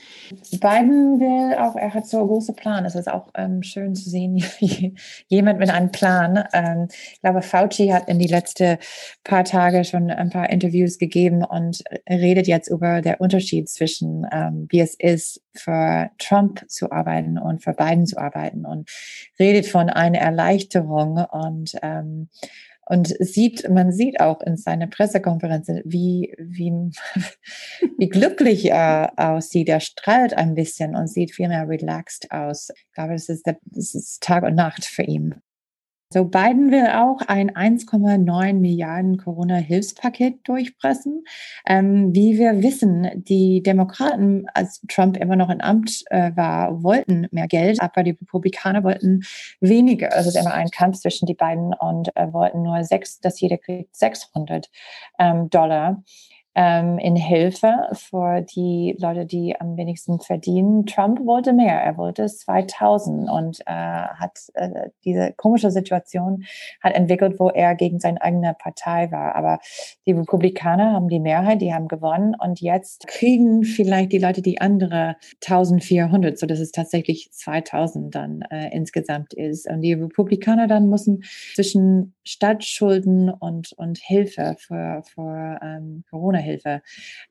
Biden 0.52 1.20
will 1.20 1.58
auch, 1.58 1.76
er 1.76 1.92
hat 1.92 2.08
so 2.08 2.26
große 2.26 2.54
Pläne. 2.54 2.86
Es 2.86 2.94
ist 2.94 3.10
auch 3.10 3.30
ähm, 3.36 3.64
schön 3.64 3.96
zu 3.96 4.12
sehen, 4.12 4.38
jemand 5.28 5.58
mit 5.58 5.72
einem 5.72 5.92
Plan. 5.92 6.44
Ähm, 6.54 6.88
ich 7.14 7.22
glaube, 7.22 7.42
Fauci 7.42 7.88
hat 7.88 8.08
in 8.08 8.20
die 8.20 8.28
letzten 8.28 8.78
paar 9.24 9.44
Tage 9.44 9.84
schon 9.84 10.12
ein 10.12 10.30
paar 10.30 10.52
Interviews 10.52 11.00
gegeben 11.00 11.44
und 11.44 11.84
redet 12.08 12.48
jetzt 12.48 12.70
über 12.70 13.02
den 13.02 13.16
Unterschied 13.16 13.68
zwischen, 13.68 14.28
ähm, 14.32 14.68
wie 14.70 14.82
es 14.82 14.94
ist, 14.94 15.42
für 15.56 16.12
Trump 16.20 16.64
zu 16.70 16.92
arbeiten 16.92 17.40
und 17.40 17.64
für 17.64 17.74
Biden 17.74 18.06
zu 18.06 18.20
arbeiten 18.20 18.68
und 18.68 18.88
redet 19.40 19.66
von 19.66 19.90
einer 19.90 20.20
Erleichterung 20.20 21.18
und 21.32 21.76
ähm, 21.82 22.30
und 22.90 23.16
sieht, 23.20 23.70
man 23.70 23.92
sieht 23.92 24.20
auch 24.20 24.42
in 24.42 24.58
seiner 24.58 24.88
Pressekonferenz, 24.88 25.68
wie, 25.86 26.34
wie, 26.40 26.72
wie 28.00 28.10
glücklich 28.10 28.66
er 28.66 29.14
aussieht. 29.16 29.70
Er 29.70 29.80
strahlt 29.80 30.34
ein 30.34 30.56
bisschen 30.56 30.96
und 30.96 31.08
sieht 31.08 31.36
viel 31.36 31.50
mehr 31.50 31.70
relaxed 31.70 32.32
aus. 32.32 32.70
Ich 32.76 32.94
glaube, 32.94 33.14
das 33.14 33.30
ist, 33.30 33.46
das 33.46 33.94
ist 33.94 34.24
Tag 34.24 34.44
und 34.44 34.56
Nacht 34.56 34.86
für 34.86 35.04
ihn. 35.04 35.36
So, 36.12 36.26
Biden 36.26 36.72
will 36.72 36.88
auch 36.88 37.22
ein 37.28 37.52
1,9 37.52 38.54
Milliarden 38.54 39.18
Corona-Hilfspaket 39.18 40.40
durchpressen. 40.44 41.24
Ähm, 41.68 42.16
wie 42.16 42.40
wir 42.40 42.64
wissen, 42.64 43.08
die 43.14 43.62
Demokraten, 43.62 44.48
als 44.56 44.82
Trump 44.88 45.18
immer 45.18 45.36
noch 45.36 45.52
in 45.52 45.62
Amt 45.62 46.02
äh, 46.10 46.32
war, 46.36 46.82
wollten 46.82 47.28
mehr 47.30 47.48
Geld, 47.48 47.80
aber 47.80 48.02
die 48.02 48.18
Republikaner 48.20 48.84
wollten 48.84 49.22
weniger. 49.62 50.10
Es 50.16 50.26
ist 50.26 50.36
immer 50.36 50.56
ein 50.56 50.72
Kampf 50.72 50.98
zwischen 50.98 51.28
die 51.28 51.36
beiden 51.36 51.76
und 51.76 52.10
äh, 52.16 52.34
wollten 52.34 52.64
nur 52.64 52.84
sechs, 52.84 53.20
dass 53.20 53.40
jeder 53.40 53.60
kriegt 53.60 53.96
600 53.96 54.68
ähm, 55.20 55.52
Dollar 55.52 56.04
in 56.56 57.16
Hilfe 57.16 57.90
für 57.94 58.42
die 58.42 58.96
Leute, 59.00 59.26
die 59.26 59.56
am 59.60 59.78
wenigsten 59.78 60.20
verdienen. 60.20 60.86
Trump 60.86 61.26
wollte 61.26 61.54
mehr, 61.54 61.80
er 61.82 61.96
wollte 61.96 62.26
2000 62.26 63.30
und 63.30 63.62
äh, 63.62 63.72
hat 63.72 64.40
äh, 64.56 64.90
diese 65.06 65.32
komische 65.38 65.72
Situation 65.72 66.44
hat 66.82 66.96
entwickelt, 66.96 67.40
wo 67.40 67.50
er 67.50 67.76
gegen 67.76 68.00
seine 68.00 68.22
eigene 68.22 68.56
Partei 68.58 69.12
war. 69.12 69.36
Aber 69.36 69.60
die 70.06 70.12
Republikaner 70.12 70.94
haben 70.94 71.08
die 71.08 71.20
Mehrheit, 71.20 71.62
die 71.62 71.74
haben 71.74 71.88
gewonnen 71.88 72.36
und 72.38 72.60
jetzt 72.62 73.08
kriegen 73.08 73.64
vielleicht 73.64 74.12
die 74.12 74.18
Leute 74.18 74.42
die 74.42 74.60
andere 74.60 75.16
1400, 75.46 76.38
so 76.38 76.46
dass 76.46 76.60
es 76.60 76.72
tatsächlich 76.72 77.32
2000 77.32 78.14
dann 78.14 78.42
äh, 78.50 78.70
insgesamt 78.76 79.34
ist. 79.34 79.70
Und 79.70 79.82
die 79.82 79.94
Republikaner 79.94 80.68
dann 80.68 80.90
müssen 80.90 81.24
zwischen 81.54 82.16
Staatsschulden 82.24 83.30
und, 83.30 83.74
und 83.74 83.98
Hilfe 84.00 84.56
für, 84.60 85.04
für 85.06 85.60
ähm, 85.62 86.04
Corona 86.10 86.39
Hilfe 86.42 86.82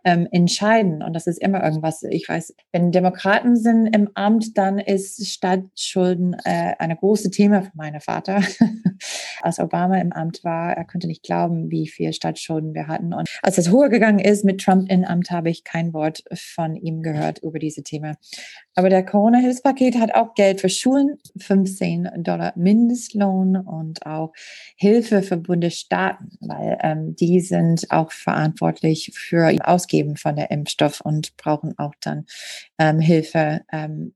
ähm, 0.04 0.28
entscheiden. 0.30 1.02
Und 1.02 1.14
das 1.14 1.26
ist 1.26 1.40
immer 1.40 1.62
irgendwas. 1.62 2.02
Ich 2.02 2.28
weiß, 2.28 2.54
wenn 2.72 2.92
Demokraten 2.92 3.56
sind 3.56 3.94
im 3.94 4.10
Amt, 4.14 4.56
dann 4.56 4.78
ist 4.78 5.26
Staatsschulden 5.26 6.34
äh, 6.44 6.74
eine 6.78 6.96
große 6.96 7.30
Thema 7.30 7.62
für 7.62 7.72
meinen 7.74 8.00
Vater. 8.00 8.42
als 9.42 9.58
Obama 9.58 9.98
im 9.98 10.12
Amt 10.12 10.44
war, 10.44 10.72
er 10.72 10.84
konnte 10.84 11.06
nicht 11.06 11.22
glauben, 11.22 11.70
wie 11.70 11.88
viel 11.88 12.12
Staatsschulden 12.12 12.74
wir 12.74 12.86
hatten. 12.88 13.14
Und 13.14 13.28
als 13.42 13.58
es 13.58 13.70
hoher 13.70 13.88
gegangen 13.88 14.18
ist 14.18 14.44
mit 14.44 14.60
Trump 14.60 14.90
im 14.90 15.04
Amt, 15.04 15.30
habe 15.30 15.50
ich 15.50 15.64
kein 15.64 15.92
Wort 15.92 16.22
von 16.34 16.76
ihm 16.76 17.02
gehört 17.02 17.38
über 17.40 17.58
diese 17.58 17.82
Thema. 17.82 18.14
Aber 18.78 18.90
der 18.90 19.04
Corona-Hilfspaket 19.04 19.98
hat 19.98 20.14
auch 20.14 20.34
Geld 20.34 20.60
für 20.60 20.68
Schulen, 20.68 21.18
15 21.36 22.10
Dollar 22.18 22.52
Mindestlohn 22.54 23.56
und 23.56 24.06
auch 24.06 24.32
Hilfe 24.76 25.22
für 25.22 25.36
Bundesstaaten, 25.36 26.30
weil 26.38 26.78
ähm, 26.80 27.16
die 27.16 27.40
sind 27.40 27.90
auch 27.90 28.12
verantwortlich 28.12 29.10
für 29.16 29.52
Ausgeben 29.66 30.16
von 30.16 30.36
der 30.36 30.52
Impfstoff 30.52 31.00
und 31.00 31.36
brauchen 31.36 31.76
auch 31.76 31.92
dann 32.00 32.26
ähm, 32.78 33.00
Hilfe, 33.00 33.62
ähm, 33.72 34.14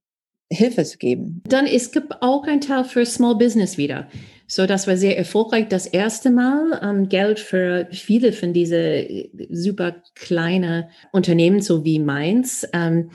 Hilfe 0.49 0.85
zu 0.85 0.97
geben. 0.97 1.43
Dann 1.49 1.67
es 1.67 1.91
gibt 1.91 2.23
auch 2.23 2.47
ein 2.47 2.61
Teil 2.61 2.85
für 2.85 3.05
Small 3.05 3.35
Business 3.35 3.79
wieder. 3.79 4.07
So, 4.47 4.67
das 4.67 4.87
war 4.87 4.97
sehr 4.97 5.19
erfolgreich 5.19 5.67
das 5.71 5.89
erste 5.89 6.31
Mal. 6.31 6.79
Ähm, 6.85 7.09
Geld 7.09 7.41
für 7.41 7.89
viele 7.91 8.33
von 8.33 8.53
diese 8.53 9.09
super 9.51 9.97
kleine 10.15 10.89
Unternehmen, 11.11 11.61
so 11.61 11.85
wie 11.85 11.99
meins. 11.99 12.65
Ähm, 12.73 13.11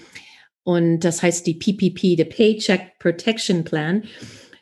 und 0.67 0.99
das 0.99 1.23
heißt 1.23 1.47
die 1.47 1.53
PPP, 1.53 2.17
the 2.17 2.25
Paycheck 2.25 2.99
Protection 2.99 3.63
Plan. 3.63 4.03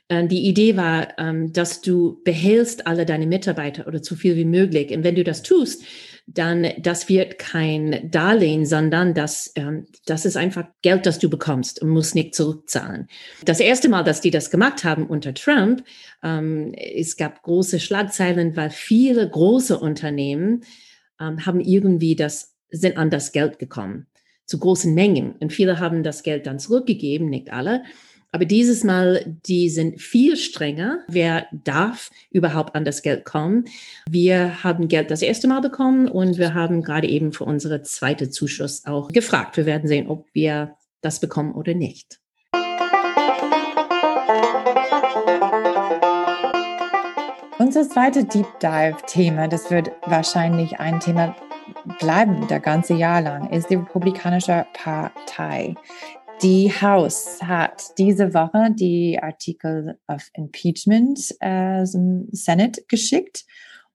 Äh, 0.08 0.28
die 0.28 0.48
Idee 0.48 0.78
war, 0.78 1.18
ähm, 1.18 1.52
dass 1.52 1.82
du 1.82 2.22
behältst 2.24 2.86
alle 2.86 3.08
deine 3.08 3.26
Mitarbeiter 3.26 3.88
oder 3.88 4.04
so 4.04 4.14
viel 4.14 4.36
wie 4.36 4.46
möglich. 4.46 4.92
Und 4.92 5.04
wenn 5.04 5.16
du 5.16 5.24
das 5.24 5.42
tust, 5.42 5.84
dann 6.28 6.68
das 6.78 7.10
wird 7.10 7.40
kein 7.40 8.12
Darlehen, 8.12 8.68
sondern 8.68 9.16
das, 9.16 9.52
ähm, 9.56 9.88
das 10.06 10.28
ist 10.28 10.38
einfach 10.38 10.68
Geld, 10.84 11.08
das 11.08 11.18
du 11.18 11.28
bekommst 11.28 11.82
und 11.82 11.90
musst 11.90 12.14
nicht 12.14 12.36
zurückzahlen. 12.36 13.08
Das 13.44 13.60
erste 13.60 13.90
Mal, 13.90 14.04
dass 14.04 14.22
die 14.22 14.30
das 14.30 14.52
gemacht 14.52 14.84
haben 14.84 15.08
unter 15.08 15.34
Trump, 15.34 15.84
ähm, 16.22 16.72
es 16.76 17.18
gab 17.18 17.42
große 17.42 17.80
Schlagzeilen, 17.80 18.56
weil 18.56 18.70
viele 18.70 19.28
große 19.28 19.80
Unternehmen 19.80 20.66
ähm, 21.20 21.48
haben 21.48 21.62
irgendwie 21.62 22.16
das, 22.16 22.54
sind 22.70 22.96
an 22.96 23.10
das 23.10 23.32
Geld 23.32 23.58
gekommen 23.58 24.06
zu 24.46 24.60
großen 24.60 24.94
Mengen. 24.94 25.36
Und 25.40 25.54
viele 25.54 25.80
haben 25.80 26.04
das 26.04 26.24
Geld 26.24 26.48
dann 26.48 26.60
zurückgegeben, 26.60 27.30
nicht 27.30 27.52
alle. 27.52 27.84
Aber 28.32 28.44
dieses 28.44 28.84
Mal, 28.84 29.38
die 29.46 29.70
sind 29.70 30.02
viel 30.02 30.36
strenger. 30.36 31.00
Wer 31.08 31.48
darf 31.54 32.12
überhaupt 32.32 32.76
an 32.76 32.84
das 32.84 33.02
Geld 33.02 33.24
kommen? 33.24 33.64
Wir 34.10 34.62
haben 34.62 34.90
Geld 34.90 35.10
das 35.10 35.22
erste 35.22 35.48
Mal 35.48 35.62
bekommen 35.62 36.10
und 36.10 36.38
wir 36.38 36.54
haben 36.54 36.82
gerade 36.82 37.08
eben 37.08 37.32
für 37.32 37.46
unsere 37.46 37.82
zweite 37.84 38.30
Zuschuss 38.30 38.86
auch 38.86 39.08
gefragt. 39.08 39.56
Wir 39.56 39.66
werden 39.66 39.88
sehen, 39.88 40.10
ob 40.10 40.28
wir 40.34 40.76
das 41.00 41.22
bekommen 41.22 41.54
oder 41.54 41.74
nicht. 41.74 42.20
Unser 47.58 47.90
zweites 47.90 48.28
Deep 48.28 48.48
Dive-Thema, 48.62 49.48
das 49.48 49.72
wird 49.72 49.92
wahrscheinlich 50.08 50.78
ein 50.82 51.00
Thema 51.00 51.34
bleiben, 52.00 52.48
der 52.48 52.60
ganze 52.60 52.94
Jahr 52.94 53.22
lang, 53.22 53.50
ist 53.52 53.70
die 53.70 53.76
Republikanische 53.76 54.66
Partei. 54.74 55.76
Die 56.42 56.70
House 56.70 57.40
hat 57.42 57.98
diese 57.98 58.34
Woche 58.34 58.70
die 58.72 59.18
Artikel 59.22 59.98
of 60.08 60.30
Impeachment 60.34 61.34
äh, 61.40 61.86
zum 61.86 62.28
Senate 62.32 62.84
geschickt. 62.88 63.46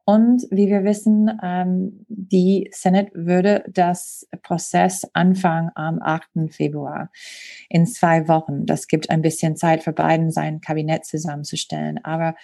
Und 0.06 0.46
wie 0.50 0.68
wir 0.68 0.82
wissen, 0.82 1.30
ähm, 1.42 2.06
die 2.08 2.68
Senate 2.72 3.12
würde 3.14 3.64
das 3.68 4.26
Prozess 4.42 5.08
anfangen 5.12 5.70
am 5.74 6.00
8. 6.02 6.50
Februar 6.50 7.10
in 7.68 7.86
zwei 7.86 8.26
Wochen. 8.26 8.66
Das 8.66 8.88
gibt 8.88 9.10
ein 9.10 9.22
bisschen 9.22 9.56
Zeit 9.56 9.84
für 9.84 9.92
Biden, 9.92 10.30
sein 10.30 10.60
Kabinett 10.60 11.04
zusammenzustellen. 11.04 12.02
Aber 12.02 12.34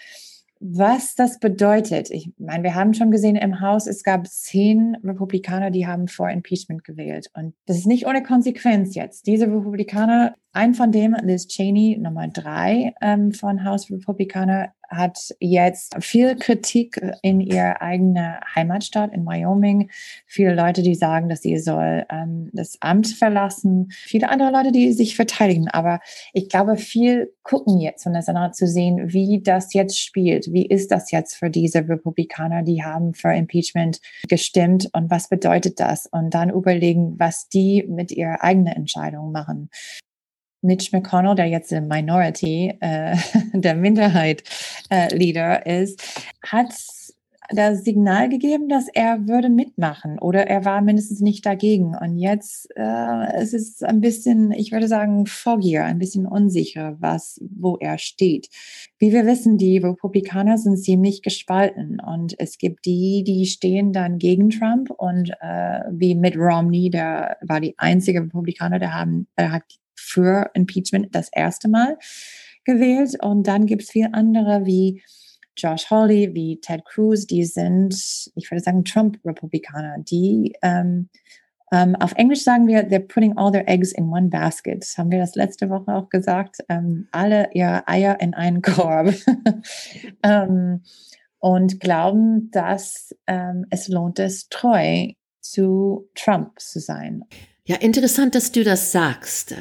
was 0.61 1.15
das 1.15 1.39
bedeutet. 1.39 2.11
Ich 2.11 2.31
meine, 2.39 2.65
wir 2.65 2.75
haben 2.75 2.95
schon 2.95 3.11
gesehen 3.11 3.37
im 3.37 3.61
Haus, 3.61 3.87
es 3.87 4.03
gab 4.03 4.27
zehn 4.27 4.97
Republikaner, 5.05 5.71
die 5.71 5.87
haben 5.87 6.09
vor 6.09 6.31
Impeachment 6.31 6.85
gewählt. 6.85 7.31
Und 7.35 7.55
das 7.67 7.77
ist 7.77 7.87
nicht 7.87 8.07
ohne 8.07 8.23
Konsequenz 8.23 8.95
jetzt. 8.95 9.27
Diese 9.27 9.47
Republikaner, 9.47 10.35
ein 10.57 10.75
von 10.75 10.91
dem, 10.91 11.15
Liz 11.23 11.47
Cheney, 11.49 11.99
Nummer 12.01 12.29
drei 12.29 12.95
ähm, 13.03 13.33
von 13.33 13.65
Haus 13.65 13.91
Republikaner, 13.91 14.73
hat 14.89 15.35
jetzt 15.41 15.97
viel 16.01 16.37
Kritik 16.37 17.01
in 17.23 17.41
ihrer 17.41 17.83
eigenen 17.83 18.37
Heimatstadt 18.55 19.13
in 19.13 19.27
Wyoming. 19.27 19.91
Viele 20.27 20.55
Leute, 20.55 20.83
die 20.83 20.95
sagen, 20.95 21.29
dass 21.29 21.43
sie 21.43 21.59
soll 21.59 22.07
ähm, 22.09 22.51
das 22.53 22.79
Amt 22.81 23.09
verlassen. 23.09 23.89
Viele 23.91 24.29
andere 24.29 24.51
Leute, 24.51 24.73
die 24.73 24.93
sich 24.93 25.17
verteidigen. 25.17 25.69
Aber 25.69 26.01
ich 26.33 26.49
glaube, 26.49 26.77
viel 26.77 27.33
gucken 27.43 27.81
jetzt 27.81 28.05
von 28.05 28.13
der 28.13 28.23
Senat 28.23 28.55
zu 28.55 28.67
sehen, 28.67 29.13
wie 29.13 29.43
das 29.43 29.75
jetzt 29.75 30.01
spielt. 30.01 30.53
Wie 30.53 30.67
ist 30.67 30.91
das 30.91 31.11
jetzt 31.11 31.35
für 31.35 31.51
diese 31.51 31.89
Republikaner, 31.89 32.63
die 32.63 32.85
haben 32.85 33.15
für 33.15 33.33
Impeachment 33.33 34.01
gestimmt 34.29 34.89
und 34.93 35.11
was 35.11 35.29
bedeutet 35.29 35.81
das? 35.81 36.07
Und 36.07 36.31
dann 36.31 36.51
überlegen, 36.51 37.19
was 37.19 37.49
die 37.49 37.85
mit 37.89 38.13
ihrer 38.13 38.43
eigenen 38.43 38.73
Entscheidung 38.73 39.33
machen. 39.33 39.69
Mitch 40.67 40.91
McConnell, 40.93 41.35
der 41.35 41.47
jetzt 41.47 41.73
im 41.73 41.89
Minority, 41.89 42.77
äh, 42.81 43.17
der 43.53 43.75
Minderheit 43.75 44.43
äh, 44.91 45.15
Leader 45.15 45.65
ist, 45.67 46.03
hat 46.43 46.73
das 47.51 47.85
Signal 47.85 48.29
gegeben, 48.29 48.69
dass 48.69 48.89
er 48.93 49.29
würde 49.29 49.49
mitmachen 49.49 50.19
oder 50.19 50.47
er 50.47 50.65
war 50.65 50.83
mindestens 50.83 51.21
nicht 51.21 51.47
dagegen. 51.47 51.95
Und 51.95 52.19
jetzt 52.19 52.69
äh, 52.77 53.33
es 53.37 53.53
ist 53.53 53.77
es 53.77 53.83
ein 53.83 54.01
bisschen, 54.01 54.53
ich 54.53 54.73
würde 54.73 54.89
sagen, 54.89 55.27
foggier, 55.27 55.85
ein 55.85 55.99
bisschen 55.99 56.27
unsicher, 56.27 56.97
was, 56.99 57.41
wo 57.41 57.77
er 57.77 57.99
steht. 57.99 58.49
Wie 58.99 59.13
wir 59.13 59.27
wissen, 59.27 59.59
die 59.59 59.79
Republikaner 59.79 60.59
sind 60.59 60.79
ziemlich 60.79 61.23
gespalten 61.23 62.01
und 62.01 62.35
es 62.39 62.59
gibt 62.59 62.85
die, 62.85 63.23
die 63.25 63.47
stehen 63.47 63.93
dann 63.93 64.19
gegen 64.19 64.51
Trump 64.51 64.91
und 64.91 65.31
äh, 65.41 65.81
wie 65.91 66.15
Mitt 66.15 66.37
Romney, 66.37 66.91
der 66.91 67.37
war 67.43 67.61
die 67.61 67.75
einzige 67.79 68.23
Republikaner, 68.23 68.79
der 68.79 68.95
haben, 68.95 69.27
der 69.39 69.53
hat 69.53 69.65
für 69.97 70.51
Impeachment 70.55 71.15
das 71.15 71.29
erste 71.33 71.69
Mal 71.69 71.99
gewählt. 72.65 73.17
Und 73.23 73.47
dann 73.47 73.67
gibt 73.67 73.83
es 73.83 73.91
viele 73.91 74.15
andere 74.15 74.67
wie 74.67 75.03
Josh 75.57 75.91
Hawley, 75.91 76.35
wie 76.35 76.61
Ted 76.61 76.85
Cruz, 76.85 77.27
die 77.27 77.45
sind, 77.45 77.95
ich 78.35 78.51
würde 78.51 78.63
sagen, 78.63 78.85
Trump-Republikaner, 78.85 79.97
die 80.01 80.55
ähm, 80.63 81.09
ähm, 81.73 81.97
auf 81.97 82.13
Englisch 82.13 82.45
sagen 82.45 82.69
wir, 82.69 82.89
they're 82.89 83.01
putting 83.01 83.37
all 83.37 83.51
their 83.51 83.69
eggs 83.69 83.93
in 83.93 84.09
one 84.09 84.29
basket. 84.29 84.85
Haben 84.97 85.11
wir 85.11 85.19
das 85.19 85.35
letzte 85.35 85.69
Woche 85.69 85.93
auch 85.93 86.09
gesagt? 86.11 86.59
Ähm, 86.69 87.09
alle 87.11 87.51
ihre 87.55 87.89
Eier 87.89 88.21
in 88.21 88.35
einen 88.35 88.63
Korb. 88.63 89.15
ähm, 90.23 90.83
und 91.39 91.81
glauben, 91.81 92.51
dass 92.51 93.15
ähm, 93.27 93.67
es 93.71 93.89
lohnt 93.89 94.19
es, 94.19 94.49
treu 94.49 95.13
zu 95.41 96.09
Trump 96.15 96.59
zu 96.61 96.81
sein. 96.81 97.25
Ja, 97.65 97.77
interessant, 97.77 98.35
dass 98.35 98.53
du 98.53 98.63
das 98.63 98.93
sagst. 98.93 99.55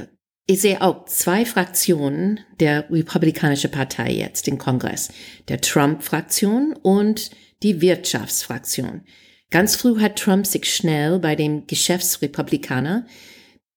Ich 0.48 0.62
sehe 0.62 0.82
auch 0.82 1.06
zwei 1.06 1.44
Fraktionen 1.44 2.40
der 2.60 2.90
Republikanischen 2.92 3.72
Partei 3.72 4.12
jetzt 4.12 4.48
im 4.48 4.60
Kongress. 4.60 5.10
Der 5.48 5.60
Trump-Fraktion 5.60 6.76
und 6.84 7.32
die 7.64 7.82
Wirtschaftsfraktion. 7.82 9.02
Ganz 9.50 9.76
früh 9.76 10.00
hat 10.00 10.20
Trump 10.20 10.46
sich 10.46 10.72
schnell 10.72 11.18
bei 11.18 11.36
dem 11.36 11.66
Geschäftsrepublikaner 11.66 13.08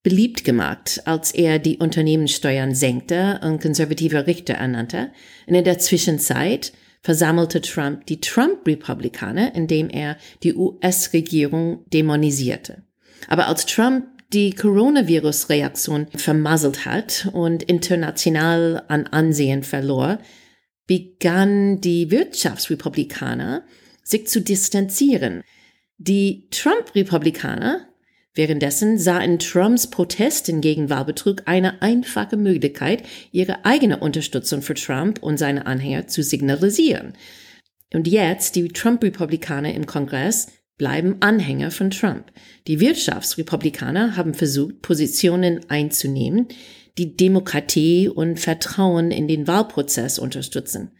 beliebt 0.02 0.44
gemacht, 0.44 1.02
als 1.06 1.32
er 1.32 1.58
die 1.58 1.78
Unternehmenssteuern 1.78 2.74
senkte 2.74 3.40
und 3.42 3.62
konservative 3.62 4.26
Richter 4.26 4.54
ernannte. 4.54 5.10
Und 5.46 5.54
in 5.54 5.64
der 5.64 5.78
Zwischenzeit 5.78 6.72
versammelte 7.00 7.62
Trump 7.62 8.04
die 8.06 8.20
Trump-Republikaner, 8.20 9.54
indem 9.54 9.88
er 9.88 10.18
die 10.42 10.54
US-Regierung 10.54 11.84
dämonisierte. 11.92 12.82
Aber 13.26 13.46
als 13.46 13.64
Trump 13.64 14.06
die 14.32 14.54
Coronavirus-Reaktion 14.54 16.08
vermasselt 16.14 16.84
hat 16.84 17.28
und 17.32 17.62
international 17.62 18.84
an 18.88 19.06
Ansehen 19.06 19.62
verlor, 19.62 20.18
begann 20.86 21.80
die 21.80 22.10
Wirtschaftsrepublikaner 22.10 23.64
sich 24.02 24.26
zu 24.26 24.40
distanzieren. 24.40 25.42
Die 25.98 26.48
Trump-Republikaner 26.50 27.86
währenddessen 28.34 28.98
sahen 28.98 29.38
Trumps 29.38 29.88
Protesten 29.88 30.60
gegen 30.60 30.90
Wahlbetrug 30.90 31.42
eine 31.46 31.82
einfache 31.82 32.36
Möglichkeit, 32.36 33.02
ihre 33.32 33.64
eigene 33.64 33.98
Unterstützung 33.98 34.62
für 34.62 34.74
Trump 34.74 35.22
und 35.22 35.38
seine 35.38 35.66
Anhänger 35.66 36.06
zu 36.06 36.22
signalisieren. 36.22 37.14
Und 37.92 38.06
jetzt 38.06 38.54
die 38.56 38.68
Trump-Republikaner 38.68 39.74
im 39.74 39.86
Kongress 39.86 40.48
bleiben 40.78 41.16
Anhänger 41.20 41.70
von 41.70 41.90
Trump. 41.90 42.32
Die 42.66 42.80
Wirtschaftsrepublikaner 42.80 44.16
haben 44.16 44.32
versucht, 44.32 44.80
Positionen 44.80 45.68
einzunehmen, 45.68 46.48
die 46.96 47.16
Demokratie 47.16 48.08
und 48.08 48.40
Vertrauen 48.40 49.10
in 49.10 49.28
den 49.28 49.46
Wahlprozess 49.46 50.18
unterstützen. 50.18 50.92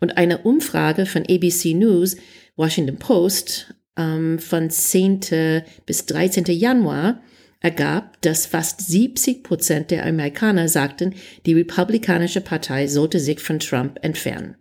Und 0.00 0.18
eine 0.18 0.38
Umfrage 0.38 1.06
von 1.06 1.22
ABC 1.22 1.74
News, 1.74 2.16
Washington 2.56 2.98
Post, 2.98 3.74
ähm, 3.96 4.38
von 4.38 4.70
10. 4.70 5.62
bis 5.86 6.06
13. 6.06 6.44
Januar 6.46 7.22
ergab, 7.60 8.20
dass 8.22 8.46
fast 8.46 8.86
70 8.86 9.42
Prozent 9.42 9.90
der 9.90 10.04
Amerikaner 10.04 10.68
sagten, 10.68 11.14
die 11.46 11.54
Republikanische 11.54 12.40
Partei 12.40 12.86
sollte 12.86 13.18
sich 13.18 13.40
von 13.40 13.58
Trump 13.58 13.98
entfernen. 14.02 14.56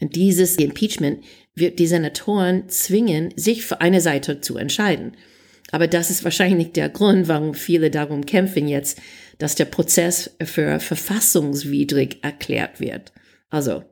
Und 0.00 0.16
dieses 0.16 0.56
Impeachment 0.56 1.22
wird 1.54 1.78
die 1.78 1.86
Senatoren 1.86 2.68
zwingen, 2.68 3.32
sich 3.36 3.64
für 3.64 3.80
eine 3.80 4.00
Seite 4.00 4.40
zu 4.40 4.56
entscheiden. 4.56 5.16
Aber 5.70 5.86
das 5.86 6.10
ist 6.10 6.24
wahrscheinlich 6.24 6.72
der 6.72 6.88
Grund, 6.88 7.28
warum 7.28 7.54
viele 7.54 7.90
darum 7.90 8.26
kämpfen 8.26 8.68
jetzt, 8.68 9.00
dass 9.38 9.54
der 9.54 9.64
Prozess 9.64 10.36
für 10.42 10.80
verfassungswidrig 10.80 12.18
erklärt 12.22 12.80
wird. 12.80 13.12
Also, 13.50 13.82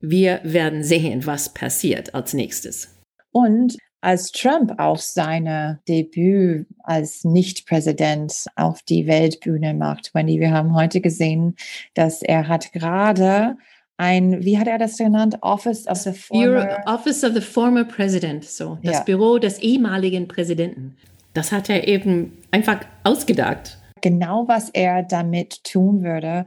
wir 0.00 0.40
werden 0.44 0.84
sehen, 0.84 1.26
was 1.26 1.52
passiert 1.52 2.14
als 2.14 2.34
nächstes. 2.34 2.88
Und 3.32 3.76
als 4.00 4.32
Trump 4.32 4.78
auch 4.78 4.98
seine 4.98 5.80
Debüt 5.88 6.66
als 6.82 7.24
Nicht-Präsident 7.24 8.44
auf 8.54 8.82
die 8.82 9.06
Weltbühne 9.06 9.72
macht, 9.72 10.14
Wendy, 10.14 10.38
wir 10.40 10.50
haben 10.50 10.74
heute 10.74 11.00
gesehen, 11.00 11.56
dass 11.94 12.22
er 12.22 12.46
hat 12.46 12.72
gerade 12.72 13.56
ein, 13.96 14.44
wie 14.44 14.58
hat 14.58 14.66
er 14.66 14.78
das 14.78 14.96
genannt? 14.96 15.38
Office 15.40 15.86
of 15.86 15.98
the 15.98 16.12
former 16.12 16.82
Office 16.86 17.22
of 17.24 17.34
the 17.34 17.40
former 17.40 17.84
President, 17.84 18.44
so 18.44 18.78
das 18.82 18.94
ja. 18.94 19.02
Büro 19.02 19.38
des 19.38 19.58
ehemaligen 19.58 20.26
Präsidenten. 20.28 20.96
Das 21.32 21.52
hat 21.52 21.68
er 21.68 21.86
eben 21.88 22.38
einfach 22.50 22.80
ausgedacht. 23.02 23.78
Genau, 24.00 24.46
was 24.48 24.70
er 24.70 25.02
damit 25.02 25.64
tun 25.64 26.02
würde, 26.02 26.46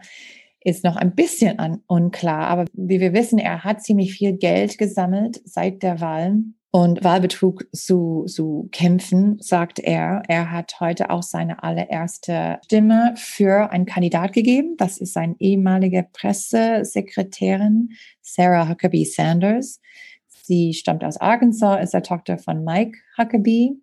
ist 0.64 0.84
noch 0.84 0.96
ein 0.96 1.16
bisschen 1.16 1.60
an, 1.60 1.82
unklar. 1.88 2.48
Aber 2.48 2.66
wie 2.74 3.00
wir 3.00 3.14
wissen, 3.14 3.40
er 3.40 3.64
hat 3.64 3.84
ziemlich 3.84 4.14
viel 4.14 4.34
Geld 4.34 4.78
gesammelt 4.78 5.42
seit 5.46 5.82
der 5.84 6.02
Wahl 6.02 6.38
und 6.72 7.04
Wahlbetrug 7.04 7.64
zu, 7.72 8.26
zu 8.28 8.70
kämpfen, 8.72 9.38
sagt 9.40 9.80
er. 9.80 10.22
Er 10.28 10.52
hat 10.52 10.80
heute 10.80 11.10
auch 11.10 11.24
seine 11.24 11.64
allererste 11.64 12.60
Stimme 12.66 13.14
für 13.16 13.72
einen 13.72 13.86
Kandidat 13.86 14.34
gegeben. 14.34 14.76
Das 14.78 14.98
ist 14.98 15.14
seine 15.14 15.36
ehemalige 15.40 16.08
Pressesekretärin 16.14 17.90
Sarah 18.22 18.70
Huckabee 18.70 19.06
Sanders. 19.06 19.80
Sie 20.28 20.74
stammt 20.74 21.04
aus 21.04 21.18
Arkansas, 21.18 21.84
ist 21.84 21.94
der 21.94 22.04
Tochter 22.04 22.38
von 22.38 22.64
Mike 22.64 22.98
Huckabee. 23.18 23.76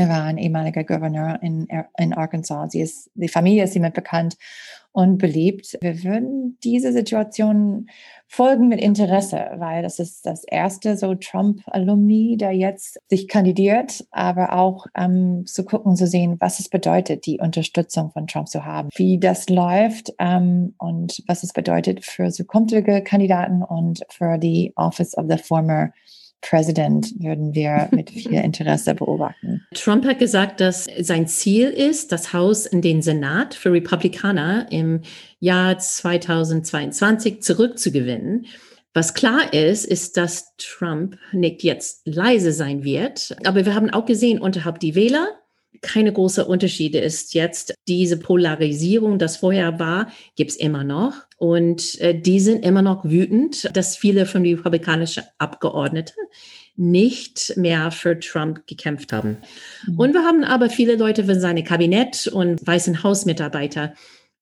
Er 0.00 0.08
war 0.08 0.24
ein 0.24 0.38
ehemaliger 0.38 0.82
Gouverneur 0.82 1.38
in, 1.42 1.68
in 1.98 2.14
Arkansas. 2.14 2.72
Sie 2.72 2.80
ist, 2.80 3.10
die 3.16 3.28
Familie 3.28 3.64
ist 3.64 3.76
ihm 3.76 3.82
bekannt 3.92 4.38
und 4.92 5.18
beliebt. 5.18 5.76
Wir 5.82 6.02
würden 6.02 6.56
diese 6.64 6.90
Situation 6.94 7.90
folgen 8.26 8.68
mit 8.68 8.80
Interesse, 8.80 9.50
weil 9.58 9.82
das 9.82 9.98
ist 9.98 10.24
das 10.24 10.44
erste 10.44 10.96
so 10.96 11.14
Trump-Alumni, 11.14 12.38
der 12.38 12.52
jetzt 12.52 12.98
sich 13.10 13.28
kandidiert, 13.28 14.06
aber 14.10 14.54
auch 14.54 14.86
ähm, 14.96 15.44
zu 15.44 15.66
gucken, 15.66 15.96
zu 15.96 16.06
sehen, 16.06 16.36
was 16.40 16.60
es 16.60 16.70
bedeutet, 16.70 17.26
die 17.26 17.38
Unterstützung 17.38 18.10
von 18.10 18.26
Trump 18.26 18.48
zu 18.48 18.64
haben, 18.64 18.88
wie 18.96 19.18
das 19.18 19.50
läuft 19.50 20.14
ähm, 20.18 20.72
und 20.78 21.22
was 21.26 21.42
es 21.42 21.52
bedeutet 21.52 22.06
für 22.06 22.30
zukünftige 22.30 23.02
Kandidaten 23.02 23.62
und 23.62 24.00
für 24.08 24.38
die 24.38 24.72
Office 24.76 25.14
of 25.18 25.26
the 25.28 25.36
Former 25.36 25.92
Präsident 26.40 27.12
würden 27.20 27.54
wir 27.54 27.88
mit 27.90 28.10
viel 28.10 28.34
Interesse 28.34 28.94
beobachten. 28.94 29.66
Trump 29.74 30.04
hat 30.06 30.18
gesagt, 30.18 30.60
dass 30.60 30.86
sein 31.00 31.26
Ziel 31.26 31.68
ist, 31.68 32.12
das 32.12 32.32
Haus 32.32 32.66
in 32.66 32.82
den 32.82 33.02
Senat 33.02 33.54
für 33.54 33.72
Republikaner 33.72 34.66
im 34.70 35.02
Jahr 35.38 35.78
2022 35.78 37.42
zurückzugewinnen. 37.42 38.46
Was 38.92 39.14
klar 39.14 39.52
ist, 39.52 39.86
ist, 39.86 40.16
dass 40.16 40.56
Trump 40.56 41.16
nicht 41.32 41.62
jetzt 41.62 42.02
leise 42.06 42.52
sein 42.52 42.82
wird. 42.82 43.36
Aber 43.44 43.64
wir 43.64 43.74
haben 43.74 43.90
auch 43.90 44.04
gesehen, 44.04 44.40
unterhalb 44.40 44.80
die 44.80 44.96
Wähler 44.96 45.28
keine 45.82 46.12
große 46.12 46.44
Unterschiede 46.44 46.98
ist 46.98 47.34
jetzt 47.34 47.74
diese 47.88 48.18
Polarisierung, 48.18 49.18
das 49.18 49.38
vorher 49.38 49.78
war, 49.78 50.08
gibt 50.36 50.50
es 50.50 50.56
immer 50.56 50.84
noch. 50.84 51.14
Und 51.38 51.98
äh, 52.00 52.18
die 52.18 52.40
sind 52.40 52.64
immer 52.64 52.82
noch 52.82 53.04
wütend, 53.04 53.74
dass 53.74 53.96
viele 53.96 54.26
von 54.26 54.44
den 54.44 54.56
republikanischen 54.56 55.22
Abgeordneten 55.38 56.14
nicht 56.76 57.54
mehr 57.56 57.90
für 57.90 58.18
Trump 58.18 58.66
gekämpft 58.66 59.12
haben. 59.12 59.38
Mhm. 59.86 59.98
Und 59.98 60.12
wir 60.14 60.24
haben 60.24 60.44
aber 60.44 60.70
viele 60.70 60.96
Leute 60.96 61.24
von 61.24 61.40
seinem 61.40 61.64
Kabinett 61.64 62.26
und 62.26 62.66
Weißen 62.66 63.02
Hausmitarbeiter, 63.02 63.94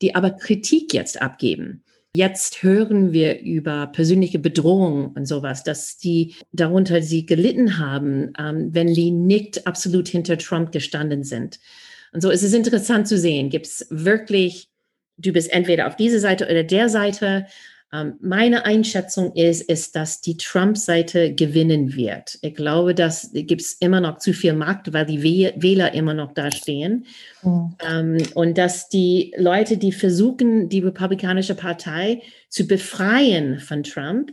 die 0.02 0.14
aber 0.14 0.30
Kritik 0.30 0.94
jetzt 0.94 1.20
abgeben. 1.20 1.82
Jetzt 2.18 2.64
hören 2.64 3.12
wir 3.12 3.42
über 3.42 3.86
persönliche 3.86 4.40
Bedrohung 4.40 5.12
und 5.12 5.26
sowas, 5.26 5.62
dass 5.62 5.98
die 5.98 6.34
darunter 6.50 7.00
sie 7.00 7.26
gelitten 7.26 7.78
haben, 7.78 8.32
ähm, 8.36 8.70
wenn 8.72 8.92
die 8.92 9.12
nicht 9.12 9.68
absolut 9.68 10.08
hinter 10.08 10.36
Trump 10.36 10.72
gestanden 10.72 11.22
sind. 11.22 11.60
Und 12.12 12.20
so 12.20 12.30
ist 12.30 12.42
es 12.42 12.54
interessant 12.54 13.06
zu 13.06 13.16
sehen, 13.16 13.50
gibt 13.50 13.66
es 13.66 13.86
wirklich, 13.90 14.68
du 15.16 15.32
bist 15.32 15.52
entweder 15.52 15.86
auf 15.86 15.94
diese 15.94 16.18
Seite 16.18 16.46
oder 16.46 16.64
der 16.64 16.88
Seite 16.88 17.46
meine 18.20 18.66
Einschätzung 18.66 19.32
ist, 19.34 19.62
ist, 19.62 19.96
dass 19.96 20.20
die 20.20 20.36
Trump-Seite 20.36 21.34
gewinnen 21.34 21.96
wird. 21.96 22.38
Ich 22.42 22.54
glaube, 22.54 22.94
dass 22.94 23.30
gibt 23.32 23.62
es 23.62 23.74
immer 23.74 24.00
noch 24.00 24.18
zu 24.18 24.34
viel 24.34 24.52
Markt, 24.52 24.92
weil 24.92 25.06
die 25.06 25.22
Wähler 25.22 25.94
immer 25.94 26.12
noch 26.12 26.32
da 26.32 26.50
stehen. 26.50 27.06
Mhm. 27.42 27.76
Ähm, 27.88 28.18
und 28.34 28.58
dass 28.58 28.90
die 28.90 29.32
Leute, 29.38 29.78
die 29.78 29.92
versuchen, 29.92 30.68
die 30.68 30.80
Republikanische 30.80 31.54
Partei 31.54 32.20
zu 32.50 32.66
befreien 32.66 33.58
von 33.58 33.82
Trump, 33.82 34.32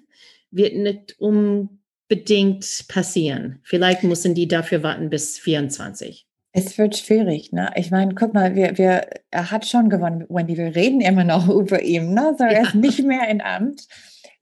wird 0.51 0.75
nicht 0.75 1.15
unbedingt 1.19 2.85
passieren. 2.89 3.59
Vielleicht 3.63 4.03
müssen 4.03 4.35
die 4.35 4.49
dafür 4.49 4.83
warten 4.83 5.09
bis 5.09 5.39
24. 5.39 6.24
Es 6.57 6.77
wird 6.77 6.95
schwierig, 6.95 7.51
ne? 7.51 7.69
Ich 7.75 7.91
meine, 7.91 8.15
guck 8.15 8.33
mal, 8.33 8.55
wir, 8.55 8.77
wir, 8.77 9.09
er 9.29 9.51
hat 9.51 9.65
schon 9.67 9.89
gewonnen, 9.89 10.25
Wendy. 10.29 10.55
Wir 10.55 10.73
reden 10.73 11.01
immer 11.01 11.25
noch 11.25 11.49
über 11.53 11.81
ihn, 11.81 12.13
ne? 12.13 12.33
So, 12.37 12.45
er 12.45 12.61
ist 12.61 12.75
nicht 12.75 13.03
mehr 13.03 13.27
in 13.27 13.41
Amt. 13.41 13.85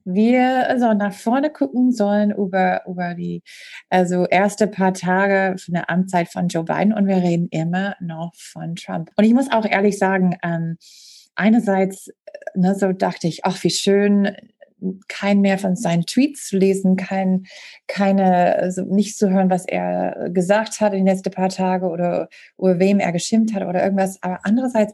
Wir 0.06 0.70
also 0.70 0.94
nach 0.94 1.14
vorne 1.14 1.50
gucken 1.50 1.92
sollen 1.92 2.30
über, 2.30 2.84
über 2.86 3.16
die 3.16 3.42
also 3.90 4.28
erste 4.28 4.68
paar 4.68 4.94
Tage 4.94 5.58
von 5.58 5.74
der 5.74 5.90
Amtszeit 5.90 6.30
von 6.30 6.50
Joe 6.50 6.64
Biden 6.64 6.94
und 6.94 7.08
wir 7.08 7.18
reden 7.18 7.48
immer 7.50 7.96
noch 8.00 8.36
von 8.36 8.76
Trump. 8.76 9.10
Und 9.16 9.24
ich 9.24 9.34
muss 9.34 9.52
auch 9.52 9.66
ehrlich 9.66 9.98
sagen, 9.98 10.38
ähm, 10.44 10.78
einerseits, 11.34 12.12
ne, 12.54 12.76
so 12.76 12.92
dachte 12.92 13.28
ich, 13.28 13.44
ach, 13.44 13.64
wie 13.64 13.72
schön, 13.72 14.36
kein 15.08 15.42
mehr 15.42 15.58
von 15.58 15.76
seinen 15.76 16.06
Tweets 16.06 16.48
zu 16.48 16.58
lesen, 16.58 16.96
kein, 16.96 17.46
keine, 17.88 18.56
also 18.56 18.84
nicht 18.84 19.18
zu 19.18 19.30
hören, 19.30 19.50
was 19.50 19.66
er 19.66 20.30
gesagt 20.32 20.82
hat 20.82 20.94
in 20.94 21.06
den 21.06 21.08
letzten 21.08 21.32
paar 21.32 21.50
Tage 21.50 21.88
oder 21.88 22.30
über 22.58 22.80
wem 22.80 23.00
er 23.00 23.12
geschimpft 23.12 23.54
hat 23.54 23.64
oder 23.64 23.84
irgendwas. 23.84 24.18
Aber 24.22 24.40
andererseits, 24.44 24.94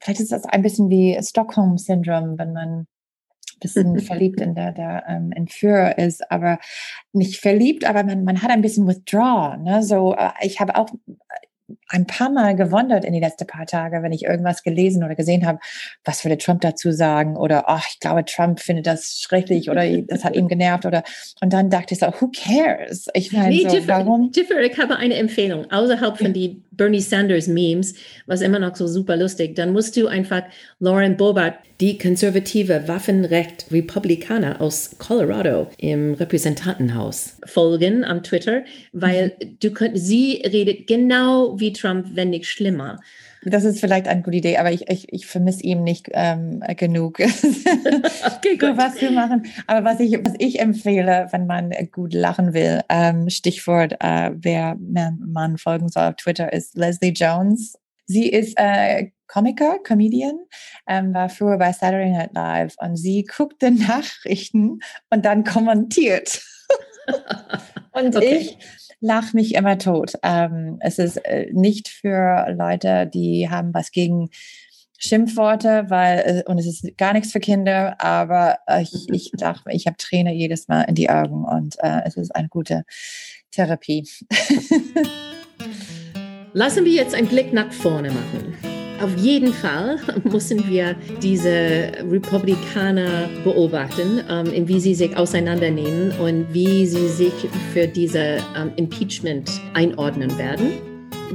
vielleicht 0.00 0.20
ist 0.20 0.32
das 0.32 0.44
ein 0.44 0.62
bisschen 0.62 0.90
wie 0.90 1.18
Stockholm-Syndrom, 1.22 2.38
wenn 2.38 2.52
man 2.52 2.68
ein 2.80 2.86
bisschen 3.60 3.98
verliebt 4.00 4.40
in 4.40 4.54
der, 4.54 4.72
der 4.72 5.04
ähm, 5.08 5.32
Entführer 5.32 5.98
ist, 5.98 6.30
aber 6.30 6.58
nicht 7.12 7.40
verliebt, 7.40 7.84
aber 7.84 8.04
man, 8.04 8.24
man 8.24 8.42
hat 8.42 8.50
ein 8.50 8.62
bisschen 8.62 8.86
Withdraw. 8.86 9.56
Ne? 9.56 9.82
So, 9.82 10.14
äh, 10.14 10.30
ich 10.42 10.60
habe 10.60 10.76
auch 10.76 10.88
ein 11.88 12.06
paar 12.06 12.30
Mal 12.30 12.56
gewundert 12.56 13.04
in 13.04 13.12
die 13.12 13.20
letzten 13.20 13.46
paar 13.46 13.66
Tage, 13.66 14.02
wenn 14.02 14.12
ich 14.12 14.24
irgendwas 14.24 14.62
gelesen 14.62 15.04
oder 15.04 15.14
gesehen 15.14 15.46
habe, 15.46 15.58
was 16.04 16.24
würde 16.24 16.38
Trump 16.38 16.60
dazu 16.60 16.92
sagen 16.92 17.36
oder 17.36 17.64
ach, 17.68 17.86
ich 17.90 18.00
glaube, 18.00 18.24
Trump 18.24 18.60
findet 18.60 18.86
das 18.86 19.20
schrecklich 19.20 19.70
oder 19.70 19.84
das 20.08 20.24
hat 20.24 20.36
ihn 20.36 20.48
genervt 20.48 20.86
oder 20.86 21.02
und 21.40 21.52
dann 21.52 21.70
dachte 21.70 21.94
ich 21.94 22.00
so, 22.00 22.06
who 22.06 22.30
cares? 22.34 23.06
Ich 23.14 23.32
meine, 23.32 23.48
nee, 23.48 23.68
so, 23.68 23.76
Jiffer, 23.76 23.88
warum? 23.88 24.30
Jiffer, 24.34 24.60
ich 24.62 24.78
habe 24.78 24.96
eine 24.96 25.14
Empfehlung, 25.14 25.70
außerhalb 25.70 26.18
von 26.18 26.32
die 26.32 26.62
Bernie 26.72 27.00
Sanders 27.00 27.46
Memes, 27.46 27.94
was 28.26 28.40
immer 28.40 28.58
noch 28.58 28.76
so 28.76 28.86
super 28.86 29.16
lustig, 29.16 29.54
dann 29.54 29.72
musst 29.72 29.96
du 29.96 30.06
einfach 30.06 30.42
Lauren 30.78 31.16
Boebert, 31.16 31.54
die 31.80 31.96
konservative 31.96 32.86
Waffenrecht-Republikaner 32.88 34.60
aus 34.60 34.96
Colorado 34.98 35.68
im 35.78 36.12
Repräsentantenhaus, 36.14 37.38
folgen 37.46 38.04
am 38.04 38.22
Twitter, 38.22 38.64
weil 38.92 39.32
mhm. 39.42 39.56
du 39.60 39.70
könnt, 39.70 39.98
sie 39.98 40.42
redet 40.44 40.86
genau 40.86 41.58
wie 41.58 41.72
Trump, 41.72 42.08
wenn 42.14 42.30
nicht 42.30 42.46
schlimmer. 42.46 43.00
Das 43.42 43.64
ist 43.64 43.80
vielleicht 43.80 44.06
eine 44.06 44.20
gute 44.20 44.36
Idee, 44.36 44.58
aber 44.58 44.70
ich, 44.70 44.90
ich, 44.90 45.10
ich 45.10 45.26
vermisse 45.26 45.62
ihm 45.62 45.82
nicht 45.82 46.10
ähm, 46.12 46.62
genug, 46.76 47.20
okay, 47.20 48.58
gut. 48.58 48.76
was 48.76 48.96
zu 48.96 49.10
machen. 49.10 49.46
Aber 49.66 49.82
was 49.88 50.00
ich, 50.00 50.18
was 50.22 50.34
ich 50.38 50.60
empfehle, 50.60 51.28
wenn 51.30 51.46
man 51.46 51.72
gut 51.90 52.12
lachen 52.12 52.52
will, 52.52 52.82
ähm, 52.90 53.30
Stichwort, 53.30 53.94
äh, 54.00 54.32
wer 54.34 54.76
man 54.78 55.56
folgen 55.56 55.88
soll 55.88 56.02
auf 56.02 56.16
Twitter, 56.16 56.52
ist 56.52 56.76
Leslie 56.76 57.12
Jones. 57.12 57.78
Sie 58.04 58.28
ist 58.28 58.54
äh, 58.58 59.06
Comiker, 59.30 59.78
Comedian, 59.78 60.38
ähm, 60.88 61.14
war 61.14 61.28
früher 61.28 61.56
bei 61.56 61.72
Saturday 61.72 62.10
Night 62.10 62.34
Live 62.34 62.74
und 62.78 62.96
sie 62.96 63.24
guckte 63.24 63.70
Nachrichten 63.88 64.80
und 65.10 65.24
dann 65.24 65.44
kommentiert. 65.44 66.42
und 67.92 68.16
okay. 68.16 68.36
ich 68.36 68.58
lach 69.00 69.32
mich 69.32 69.54
immer 69.54 69.78
tot. 69.78 70.14
Ähm, 70.22 70.78
es 70.80 70.98
ist 70.98 71.16
äh, 71.18 71.46
nicht 71.52 71.88
für 71.88 72.52
Leute, 72.56 73.06
die 73.06 73.48
haben 73.48 73.72
was 73.72 73.92
gegen 73.92 74.30
Schimpfworte, 74.98 75.86
weil 75.88 76.18
äh, 76.18 76.50
und 76.50 76.58
es 76.58 76.66
ist 76.66 76.98
gar 76.98 77.14
nichts 77.14 77.32
für 77.32 77.40
Kinder, 77.40 78.00
aber 78.00 78.58
äh, 78.66 78.82
ich, 78.82 79.08
ich 79.10 79.30
dachte, 79.32 79.70
ich 79.70 79.86
habe 79.86 79.96
Träne 79.96 80.34
jedes 80.34 80.68
Mal 80.68 80.82
in 80.82 80.94
die 80.94 81.08
Augen 81.08 81.44
und 81.44 81.76
äh, 81.78 82.02
es 82.04 82.16
ist 82.16 82.34
eine 82.34 82.48
gute 82.48 82.84
Therapie. 83.50 84.06
Lassen 86.52 86.84
wir 86.84 86.92
jetzt 86.92 87.14
einen 87.14 87.28
Blick 87.28 87.52
nach 87.52 87.72
vorne 87.72 88.10
machen. 88.10 88.69
Auf 89.00 89.16
jeden 89.16 89.54
Fall 89.54 89.98
müssen 90.24 90.68
wir 90.68 90.94
diese 91.22 91.92
Republikaner 92.10 93.30
beobachten, 93.44 94.20
ähm, 94.28 94.68
wie 94.68 94.78
sie 94.78 94.94
sich 94.94 95.16
auseinandernehmen 95.16 96.12
und 96.20 96.52
wie 96.52 96.86
sie 96.86 97.08
sich 97.08 97.32
für 97.72 97.86
diese 97.86 98.38
ähm, 98.56 98.72
Impeachment 98.76 99.50
einordnen 99.72 100.36
werden. 100.36 100.72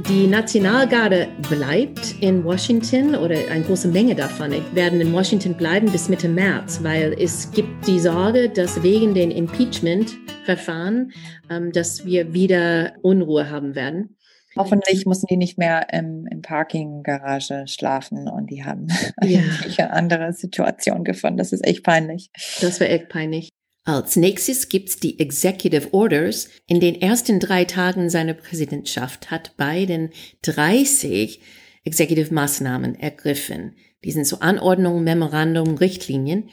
Die 0.08 0.26
Nationalgarde 0.26 1.26
bleibt 1.48 2.16
in 2.20 2.44
Washington 2.44 3.16
oder 3.16 3.36
eine 3.50 3.64
große 3.64 3.88
Menge 3.88 4.14
davon 4.14 4.52
werden 4.74 5.00
in 5.00 5.12
Washington 5.12 5.54
bleiben 5.54 5.90
bis 5.90 6.08
Mitte 6.08 6.28
März, 6.28 6.80
weil 6.82 7.16
es 7.18 7.50
gibt 7.50 7.86
die 7.88 7.98
Sorge, 7.98 8.48
dass 8.48 8.82
wegen 8.82 9.14
den 9.14 9.30
Impeachment-Verfahren, 9.30 11.12
ähm, 11.50 11.72
dass 11.72 12.04
wir 12.04 12.32
wieder 12.32 12.92
Unruhe 13.02 13.50
haben 13.50 13.74
werden. 13.74 14.16
Hoffentlich 14.56 15.06
mussten 15.06 15.26
die 15.26 15.36
nicht 15.36 15.58
mehr 15.58 15.92
im, 15.92 16.26
im 16.30 16.42
Parking-Garage 16.42 17.64
schlafen 17.66 18.28
und 18.28 18.50
die 18.50 18.64
haben 18.64 18.88
ja. 19.22 19.40
eine 19.78 19.92
andere 19.92 20.32
Situation 20.32 21.04
gefunden. 21.04 21.38
Das 21.38 21.52
ist 21.52 21.64
echt 21.66 21.82
peinlich. 21.82 22.30
Das 22.60 22.80
wäre 22.80 22.90
echt 22.90 23.08
peinlich. 23.08 23.50
Als 23.84 24.16
nächstes 24.16 24.68
gibt's 24.68 24.98
die 24.98 25.20
Executive 25.20 25.94
Orders. 25.94 26.48
In 26.66 26.80
den 26.80 27.00
ersten 27.00 27.38
drei 27.38 27.64
Tagen 27.64 28.10
seiner 28.10 28.34
Präsidentschaft 28.34 29.30
hat 29.30 29.56
Biden 29.56 30.10
30 30.42 31.40
Executive 31.84 32.34
Maßnahmen 32.34 32.96
ergriffen. 32.96 33.76
Die 34.04 34.10
sind 34.10 34.26
so 34.26 34.40
Anordnungen, 34.40 35.04
Memorandum, 35.04 35.76
Richtlinien. 35.76 36.50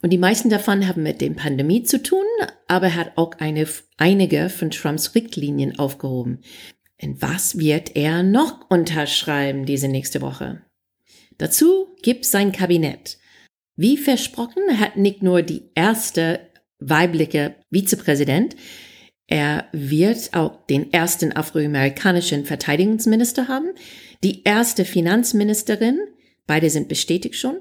Und 0.00 0.10
die 0.10 0.18
meisten 0.18 0.48
davon 0.48 0.86
haben 0.86 1.02
mit 1.02 1.20
dem 1.20 1.34
Pandemie 1.34 1.82
zu 1.82 2.00
tun, 2.00 2.24
aber 2.68 2.86
er 2.86 2.94
hat 2.94 3.12
auch 3.16 3.32
eine, 3.38 3.66
einige 3.96 4.48
von 4.48 4.70
Trumps 4.70 5.16
Richtlinien 5.16 5.80
aufgehoben. 5.80 6.42
Und 7.02 7.20
was 7.20 7.58
wird 7.58 7.94
er 7.94 8.22
noch 8.22 8.70
unterschreiben 8.70 9.66
diese 9.66 9.88
nächste 9.88 10.22
Woche? 10.22 10.62
Dazu 11.38 11.94
gibt 12.02 12.24
sein 12.24 12.52
Kabinett. 12.52 13.18
Wie 13.76 13.98
versprochen 13.98 14.80
hat 14.80 14.96
nicht 14.96 15.22
nur 15.22 15.42
die 15.42 15.70
erste 15.74 16.40
weibliche 16.78 17.56
Vizepräsident, 17.70 18.56
er 19.28 19.66
wird 19.72 20.34
auch 20.34 20.64
den 20.66 20.92
ersten 20.92 21.32
afroamerikanischen 21.36 22.44
Verteidigungsminister 22.44 23.48
haben, 23.48 23.72
die 24.22 24.44
erste 24.44 24.84
Finanzministerin, 24.84 25.98
beide 26.46 26.70
sind 26.70 26.88
bestätigt 26.88 27.34
schon, 27.34 27.60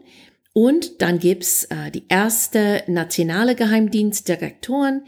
und 0.53 1.01
dann 1.01 1.19
gibt's 1.19 1.65
äh, 1.65 1.91
die 1.91 2.05
erste 2.07 2.83
nationale 2.87 3.55
Geheimdienstdirektorin 3.55 5.01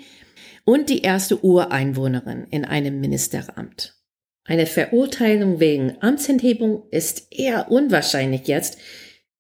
und 0.65 0.89
die 0.89 1.03
erste 1.03 1.41
Ureinwohnerin 1.41 2.47
in 2.49 2.65
einem 2.65 2.99
Ministeramt. 2.99 3.95
Eine 4.47 4.65
Verurteilung 4.65 5.59
wegen 5.59 5.97
Amtsenthebung 5.99 6.83
ist 6.89 7.27
eher 7.37 7.69
unwahrscheinlich 7.69 8.47
jetzt, 8.47 8.79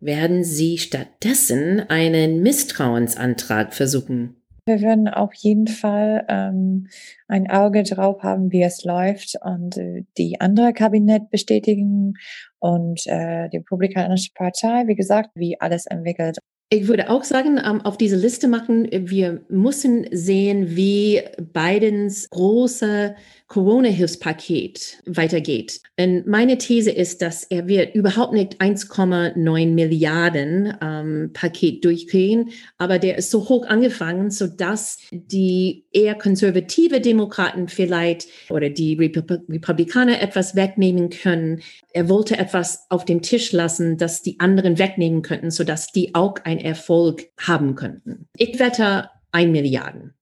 werden 0.01 0.43
Sie 0.43 0.77
stattdessen 0.77 1.79
einen 1.89 2.41
Misstrauensantrag 2.41 3.73
versuchen. 3.73 4.35
Wir 4.65 4.81
werden 4.81 5.07
auf 5.07 5.33
jeden 5.33 5.67
Fall 5.67 6.25
ähm, 6.27 6.89
ein 7.29 7.49
Auge 7.49 7.83
drauf 7.83 8.21
haben, 8.21 8.51
wie 8.51 8.63
es 8.63 8.83
läuft 8.83 9.35
und 9.41 9.77
äh, 9.77 10.03
die 10.17 10.41
andere 10.41 10.73
Kabinett 10.73 11.29
bestätigen 11.29 12.15
und 12.59 13.07
äh, 13.07 13.47
die 13.47 13.57
Republikanische 13.57 14.31
Partei, 14.35 14.87
wie 14.87 14.95
gesagt, 14.95 15.29
wie 15.35 15.57
alles 15.61 15.85
entwickelt. 15.85 16.39
Ich 16.69 16.89
würde 16.89 17.09
auch 17.09 17.23
sagen, 17.23 17.61
ähm, 17.65 17.79
auf 17.79 17.97
diese 17.97 18.17
Liste 18.17 18.49
machen, 18.49 18.89
wir 18.91 19.41
müssen 19.47 20.05
sehen, 20.11 20.75
wie 20.75 21.21
Bidens 21.37 22.29
große 22.29 23.15
Corona-Hilfspaket 23.47 25.03
weitergeht. 25.05 25.79
Und 25.97 26.27
meine 26.27 26.57
These 26.57 26.91
ist, 26.91 27.21
dass 27.21 27.43
er 27.45 27.67
wird 27.67 27.95
überhaupt 27.95 28.33
nicht 28.33 28.59
1,9 28.59 29.67
Milliarden 29.73 30.77
ähm, 30.81 31.31
Paket 31.33 31.85
durchkriegen, 31.85 32.49
aber 32.77 32.99
der 32.99 33.17
ist 33.17 33.31
so 33.31 33.47
hoch 33.47 33.65
angefangen, 33.65 34.31
so 34.31 34.47
dass 34.47 34.97
die 35.11 35.85
eher 35.93 36.15
konservative 36.15 36.99
Demokraten 36.99 37.69
vielleicht 37.69 38.27
oder 38.49 38.69
die 38.69 38.95
Republikaner 38.95 40.21
etwas 40.21 40.55
wegnehmen 40.55 41.09
können. 41.09 41.61
Er 41.93 42.09
wollte 42.09 42.37
etwas 42.37 42.85
auf 42.89 43.05
dem 43.05 43.21
Tisch 43.21 43.53
lassen, 43.53 43.97
das 43.97 44.21
die 44.21 44.41
anderen 44.41 44.77
wegnehmen 44.77 45.21
könnten, 45.21 45.51
so 45.51 45.63
dass 45.63 45.93
die 45.93 46.13
auch 46.13 46.35
einen 46.43 46.59
Erfolg 46.59 47.29
haben 47.39 47.75
könnten. 47.75 48.27
Ich 48.35 48.59
wette 48.59 49.09
ein 49.31 49.51
Milliarden. 49.51 50.16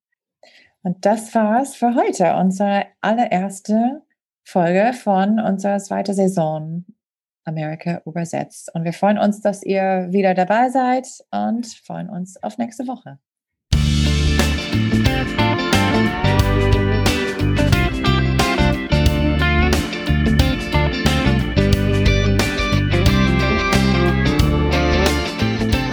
Und 0.86 1.04
das 1.04 1.34
war's 1.34 1.76
für 1.76 1.96
heute, 1.96 2.36
unsere 2.36 2.86
allererste 3.02 4.04
Folge 4.44 4.94
von 4.94 5.40
unserer 5.40 5.80
zweiten 5.80 6.14
Saison 6.14 6.86
Amerika 7.44 8.04
übersetzt. 8.06 8.70
Und 8.76 8.84
wir 8.84 8.94
freuen 8.94 9.18
uns, 9.18 9.42
dass 9.42 9.64
ihr 9.64 10.10
wieder 10.12 10.36
dabei 10.36 10.70
seid 10.70 11.08
und 11.32 11.66
freuen 11.66 12.08
uns 12.08 12.42
auf 12.44 12.60
nächste 12.60 12.86
Woche. 12.86 13.18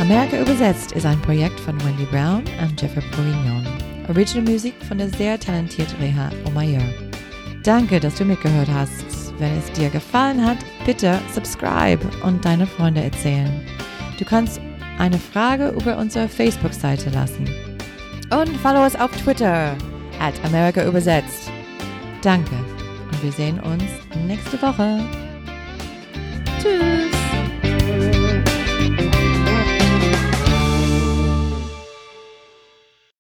Amerika 0.03 0.39
übersetzt 0.39 0.93
ist 0.93 1.07
ein 1.07 1.23
Projekt 1.23 1.59
von 1.61 1.83
Wendy 1.83 2.05
Brown 2.05 2.45
und 2.61 2.83
Jeffrey 2.83 3.03
Bourignon. 3.17 3.72
Original 4.09 4.51
Musik 4.51 4.75
von 4.87 4.99
der 4.99 5.09
sehr 5.11 5.39
talentierten 5.39 5.99
Reha 5.99 6.31
Omayer. 6.47 6.83
Danke, 7.63 8.01
dass 8.01 8.17
du 8.17 8.25
mitgehört 8.25 8.69
hast. 8.73 9.05
Wenn 9.39 9.57
es 9.59 9.71
dir 9.73 9.91
gefallen 9.91 10.45
hat, 10.45 10.59
bitte 10.85 11.19
subscribe 11.35 12.01
und 12.23 12.45
deine 12.45 12.67
Freunde 12.67 13.03
erzählen. 13.03 13.61
Du 14.19 14.25
kannst 14.25 14.61
eine 14.99 15.19
Frage 15.19 15.69
über 15.71 15.97
unsere 15.97 16.29
Facebook-Seite 16.29 17.11
lassen. 17.11 17.49
Und 18.31 18.57
follow 18.59 18.85
uns 18.85 18.97
auf 18.97 19.11
Twitter 19.13 19.77
at 20.21 20.35
America 20.45 20.85
übersetzt. 20.85 21.51
Danke 22.23 22.55
und 23.11 23.23
wir 23.23 23.33
sehen 23.33 23.59
uns 23.61 23.85
nächste 24.27 24.61
Woche. 24.63 25.01
Tschüss. 26.61 27.22